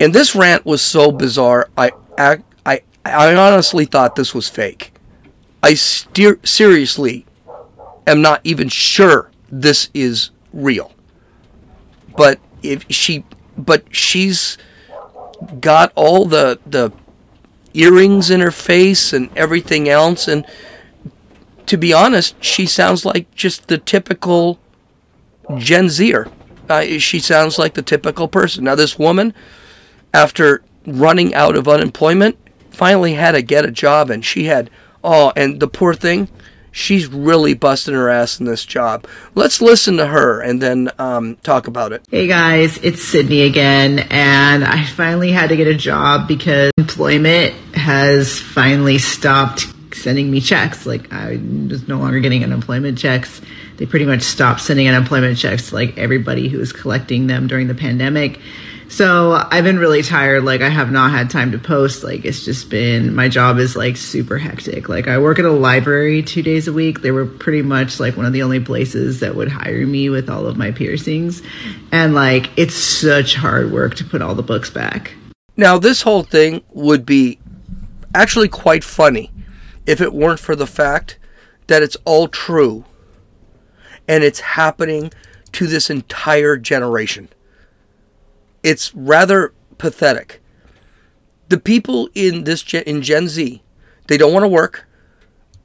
And 0.00 0.14
this 0.14 0.34
rant 0.34 0.64
was 0.64 0.82
so 0.82 1.12
bizarre, 1.12 1.68
I 1.76 1.92
I 2.18 2.38
I, 2.64 2.82
I 3.04 3.34
honestly 3.34 3.84
thought 3.84 4.16
this 4.16 4.34
was 4.34 4.48
fake. 4.48 4.92
I 5.62 5.74
steer, 5.74 6.38
seriously 6.44 7.26
am 8.06 8.22
not 8.22 8.40
even 8.44 8.68
sure 8.68 9.30
this 9.50 9.88
is 9.94 10.30
real. 10.52 10.92
But 12.16 12.38
if 12.62 12.84
she 12.90 13.24
but 13.56 13.84
she's 13.94 14.58
got 15.60 15.92
all 15.94 16.24
the 16.24 16.58
the 16.66 16.92
earrings 17.74 18.30
in 18.30 18.40
her 18.40 18.50
face 18.50 19.12
and 19.12 19.28
everything 19.36 19.88
else 19.88 20.26
and 20.28 20.46
to 21.66 21.76
be 21.76 21.92
honest, 21.92 22.42
she 22.42 22.66
sounds 22.66 23.04
like 23.04 23.32
just 23.34 23.68
the 23.68 23.78
typical 23.78 24.58
Gen 25.56 25.88
Zer. 25.88 26.28
Uh, 26.68 26.98
she 26.98 27.18
sounds 27.18 27.58
like 27.58 27.74
the 27.74 27.82
typical 27.82 28.28
person. 28.28 28.64
Now, 28.64 28.74
this 28.74 28.98
woman, 28.98 29.34
after 30.12 30.62
running 30.86 31.34
out 31.34 31.56
of 31.56 31.68
unemployment, 31.68 32.38
finally 32.70 33.14
had 33.14 33.32
to 33.32 33.42
get 33.42 33.64
a 33.64 33.70
job, 33.70 34.10
and 34.10 34.24
she 34.24 34.44
had, 34.44 34.70
oh, 35.02 35.32
and 35.36 35.60
the 35.60 35.68
poor 35.68 35.94
thing, 35.94 36.28
she's 36.74 37.06
really 37.06 37.54
busting 37.54 37.94
her 37.94 38.10
ass 38.10 38.40
in 38.40 38.46
this 38.46 38.64
job. 38.66 39.06
Let's 39.34 39.62
listen 39.62 39.96
to 39.98 40.06
her 40.06 40.40
and 40.40 40.60
then 40.60 40.90
um, 40.98 41.36
talk 41.36 41.68
about 41.68 41.92
it. 41.92 42.04
Hey 42.10 42.26
guys, 42.26 42.76
it's 42.78 43.02
Sydney 43.02 43.42
again, 43.42 44.00
and 44.10 44.64
I 44.64 44.84
finally 44.84 45.30
had 45.30 45.48
to 45.48 45.56
get 45.56 45.68
a 45.68 45.74
job 45.74 46.28
because 46.28 46.72
employment 46.76 47.54
has 47.74 48.38
finally 48.40 48.98
stopped 48.98 49.66
sending 49.94 50.30
me 50.30 50.40
checks. 50.40 50.84
Like 50.84 51.12
I 51.12 51.40
was 51.70 51.86
no 51.88 51.98
longer 51.98 52.20
getting 52.20 52.42
unemployment 52.44 52.98
checks. 52.98 53.40
They 53.76 53.86
pretty 53.86 54.06
much 54.06 54.22
stopped 54.22 54.60
sending 54.60 54.88
unemployment 54.88 55.38
checks 55.38 55.68
to 55.68 55.74
like 55.74 55.98
everybody 55.98 56.48
who 56.48 56.58
was 56.58 56.72
collecting 56.72 57.26
them 57.26 57.46
during 57.46 57.66
the 57.66 57.74
pandemic. 57.74 58.40
So 58.88 59.32
I've 59.50 59.64
been 59.64 59.78
really 59.78 60.02
tired. 60.02 60.44
Like 60.44 60.60
I 60.60 60.68
have 60.68 60.92
not 60.92 61.10
had 61.10 61.30
time 61.30 61.52
to 61.52 61.58
post. 61.58 62.04
Like 62.04 62.24
it's 62.24 62.44
just 62.44 62.70
been 62.70 63.14
my 63.14 63.28
job 63.28 63.58
is 63.58 63.74
like 63.74 63.96
super 63.96 64.38
hectic. 64.38 64.88
Like 64.88 65.08
I 65.08 65.18
work 65.18 65.38
at 65.38 65.44
a 65.44 65.50
library 65.50 66.22
two 66.22 66.42
days 66.42 66.68
a 66.68 66.72
week. 66.72 67.00
They 67.00 67.10
were 67.10 67.26
pretty 67.26 67.62
much 67.62 67.98
like 67.98 68.16
one 68.16 68.26
of 68.26 68.32
the 68.32 68.42
only 68.42 68.60
places 68.60 69.20
that 69.20 69.34
would 69.34 69.48
hire 69.48 69.86
me 69.86 70.10
with 70.10 70.30
all 70.30 70.46
of 70.46 70.56
my 70.56 70.70
piercings. 70.70 71.42
And 71.90 72.14
like 72.14 72.50
it's 72.56 72.74
such 72.74 73.34
hard 73.34 73.72
work 73.72 73.96
to 73.96 74.04
put 74.04 74.22
all 74.22 74.34
the 74.34 74.42
books 74.42 74.70
back. 74.70 75.14
Now 75.56 75.78
this 75.78 76.02
whole 76.02 76.22
thing 76.22 76.62
would 76.72 77.04
be 77.04 77.38
actually 78.14 78.48
quite 78.48 78.84
funny 78.84 79.30
if 79.86 80.00
it 80.00 80.12
weren't 80.12 80.40
for 80.40 80.54
the 80.54 80.66
fact 80.66 81.18
that 81.66 81.82
it's 81.82 81.96
all 82.04 82.28
true 82.28 82.84
and 84.08 84.24
it's 84.24 84.40
happening 84.40 85.12
to 85.52 85.66
this 85.66 85.90
entire 85.90 86.56
generation. 86.56 87.28
It's 88.62 88.94
rather 88.94 89.52
pathetic. 89.78 90.42
The 91.48 91.58
people 91.58 92.08
in 92.14 92.44
this 92.44 92.62
gen, 92.62 92.82
in 92.84 93.02
Gen 93.02 93.28
Z, 93.28 93.62
they 94.06 94.16
don't 94.16 94.32
want 94.32 94.44
to 94.44 94.48
work, 94.48 94.86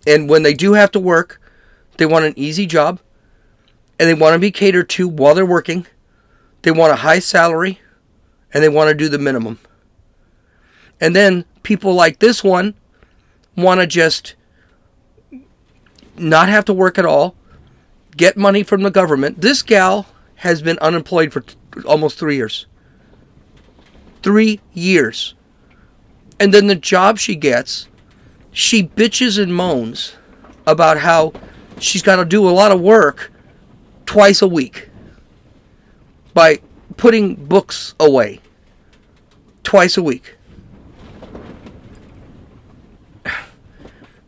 and 0.06 0.30
when 0.30 0.44
they 0.44 0.54
do 0.54 0.74
have 0.74 0.92
to 0.92 1.00
work, 1.00 1.42
they 1.98 2.06
want 2.06 2.26
an 2.26 2.34
easy 2.36 2.66
job, 2.66 3.00
and 4.00 4.10
they 4.10 4.14
want 4.14 4.34
to 4.34 4.40
be 4.40 4.52
catered 4.52 4.90
to 4.90 5.08
while 5.08 5.36
they're 5.36 5.46
working. 5.46 5.86
They 6.62 6.72
want 6.72 6.94
a 6.94 6.98
high 6.98 7.20
salary, 7.20 7.80
and 8.54 8.64
they 8.64 8.70
want 8.70 8.90
to 8.90 8.96
do 8.96 9.10
the 9.10 9.18
minimum. 9.18 9.60
And 11.02 11.16
then 11.16 11.46
people 11.64 11.94
like 11.94 12.20
this 12.20 12.44
one 12.44 12.76
want 13.56 13.80
to 13.80 13.88
just 13.88 14.36
not 16.18 16.50
have 16.50 16.66
to 16.66 16.74
work 16.74 16.98
at 16.98 17.06
all, 17.06 17.36
get 18.20 18.36
money 18.36 18.64
from 18.64 18.84
the 18.84 18.92
government. 18.92 19.40
This 19.40 19.64
gal 19.64 20.06
has 20.36 20.62
been 20.62 20.78
unemployed 20.80 21.32
for 21.32 21.40
t- 21.40 21.56
almost 21.86 22.20
three 22.20 22.36
years. 22.36 22.68
Three 24.22 24.60
years. 24.74 25.36
And 26.38 26.54
then 26.54 26.68
the 26.68 26.76
job 26.76 27.18
she 27.18 27.38
gets, 27.38 27.88
she 28.52 28.84
bitches 28.84 29.42
and 29.42 29.56
moans 29.56 30.18
about 30.68 30.98
how 30.98 31.32
she's 31.80 32.02
got 32.02 32.18
to 32.18 32.26
do 32.26 32.48
a 32.48 32.52
lot 32.52 32.74
of 32.74 32.82
work 32.82 33.32
twice 34.06 34.42
a 34.42 34.48
week 34.48 34.90
by 36.34 36.60
putting 36.98 37.36
books 37.36 37.96
away 38.02 38.42
twice 39.64 39.98
a 39.98 40.04
week. 40.04 40.36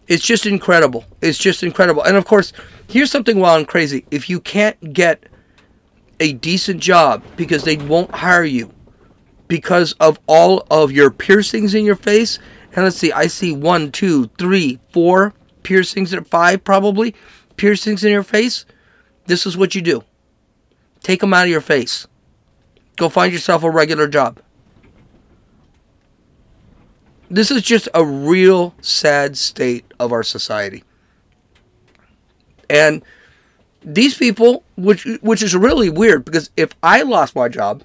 It's 0.07 0.25
just 0.25 0.45
incredible. 0.45 1.05
It's 1.21 1.37
just 1.37 1.63
incredible. 1.63 2.03
And 2.03 2.17
of 2.17 2.25
course, 2.25 2.51
here's 2.91 3.11
something 3.11 3.39
wild 3.39 3.59
and 3.59 3.67
crazy. 3.67 4.05
If 4.11 4.29
you 4.29 4.39
can't 4.39 4.93
get 4.93 5.23
a 6.19 6.33
decent 6.33 6.81
job 6.81 7.23
because 7.35 7.63
they 7.63 7.77
won't 7.77 8.13
hire 8.15 8.43
you 8.43 8.73
because 9.47 9.93
of 9.93 10.19
all 10.27 10.65
of 10.69 10.91
your 10.91 11.09
piercings 11.11 11.73
in 11.73 11.85
your 11.85 11.95
face, 11.95 12.39
and 12.73 12.83
let's 12.85 12.97
see, 12.97 13.11
I 13.11 13.27
see 13.27 13.51
one, 13.51 13.91
two, 13.91 14.27
three, 14.37 14.79
four 14.91 15.33
piercings, 15.63 16.13
at 16.13 16.27
five 16.27 16.63
probably 16.63 17.15
piercings 17.57 18.03
in 18.03 18.11
your 18.11 18.23
face. 18.23 18.65
This 19.25 19.45
is 19.45 19.57
what 19.57 19.75
you 19.75 19.81
do. 19.81 20.03
Take 21.01 21.21
them 21.21 21.33
out 21.33 21.45
of 21.45 21.49
your 21.49 21.61
face. 21.61 22.07
Go 22.97 23.09
find 23.09 23.33
yourself 23.33 23.63
a 23.63 23.69
regular 23.69 24.07
job 24.07 24.39
this 27.31 27.49
is 27.49 27.61
just 27.61 27.87
a 27.93 28.03
real 28.03 28.75
sad 28.81 29.37
state 29.37 29.85
of 29.99 30.11
our 30.11 30.21
society. 30.21 30.83
And 32.71 33.03
these 33.83 34.17
people, 34.17 34.63
which 34.77 35.05
which 35.21 35.43
is 35.43 35.53
really 35.53 35.89
weird 35.89 36.23
because 36.23 36.49
if 36.55 36.69
I 36.81 37.01
lost 37.01 37.35
my 37.35 37.49
job, 37.49 37.83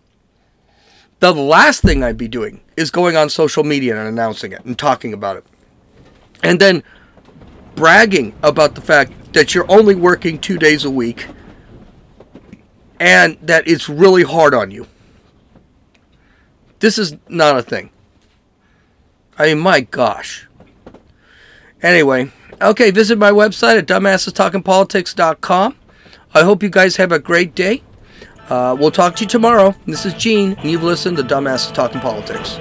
the 1.18 1.34
last 1.34 1.82
thing 1.82 2.04
I'd 2.04 2.16
be 2.16 2.28
doing 2.28 2.60
is 2.76 2.90
going 2.92 3.16
on 3.16 3.28
social 3.28 3.64
media 3.64 3.98
and 3.98 4.08
announcing 4.08 4.52
it 4.52 4.64
and 4.64 4.78
talking 4.78 5.12
about 5.12 5.38
it. 5.38 5.44
And 6.42 6.60
then 6.60 6.84
bragging 7.74 8.34
about 8.42 8.76
the 8.76 8.80
fact 8.80 9.32
that 9.32 9.54
you're 9.54 9.70
only 9.70 9.94
working 9.94 10.38
2 10.38 10.56
days 10.58 10.84
a 10.84 10.90
week 10.90 11.26
and 13.00 13.36
that 13.42 13.66
it's 13.66 13.88
really 13.88 14.22
hard 14.22 14.54
on 14.54 14.70
you. 14.70 14.86
This 16.78 16.96
is 16.96 17.16
not 17.28 17.58
a 17.58 17.62
thing. 17.62 17.90
I 19.38 19.46
mean, 19.46 19.58
my 19.58 19.80
gosh. 19.80 20.45
Anyway, 21.82 22.30
okay, 22.60 22.90
visit 22.90 23.18
my 23.18 23.30
website 23.30 23.78
at 23.78 23.86
dumbassestalkingpolitics.com. 23.86 25.76
I 26.34 26.42
hope 26.42 26.62
you 26.62 26.70
guys 26.70 26.96
have 26.96 27.12
a 27.12 27.18
great 27.18 27.54
day. 27.54 27.82
Uh, 28.48 28.76
we'll 28.78 28.90
talk 28.90 29.16
to 29.16 29.24
you 29.24 29.28
tomorrow. 29.28 29.74
This 29.86 30.06
is 30.06 30.14
Gene, 30.14 30.54
and 30.58 30.70
you've 30.70 30.82
listened 30.82 31.16
to 31.16 31.22
Dumbasses 31.22 31.74
Talking 31.74 32.00
Politics. 32.00 32.58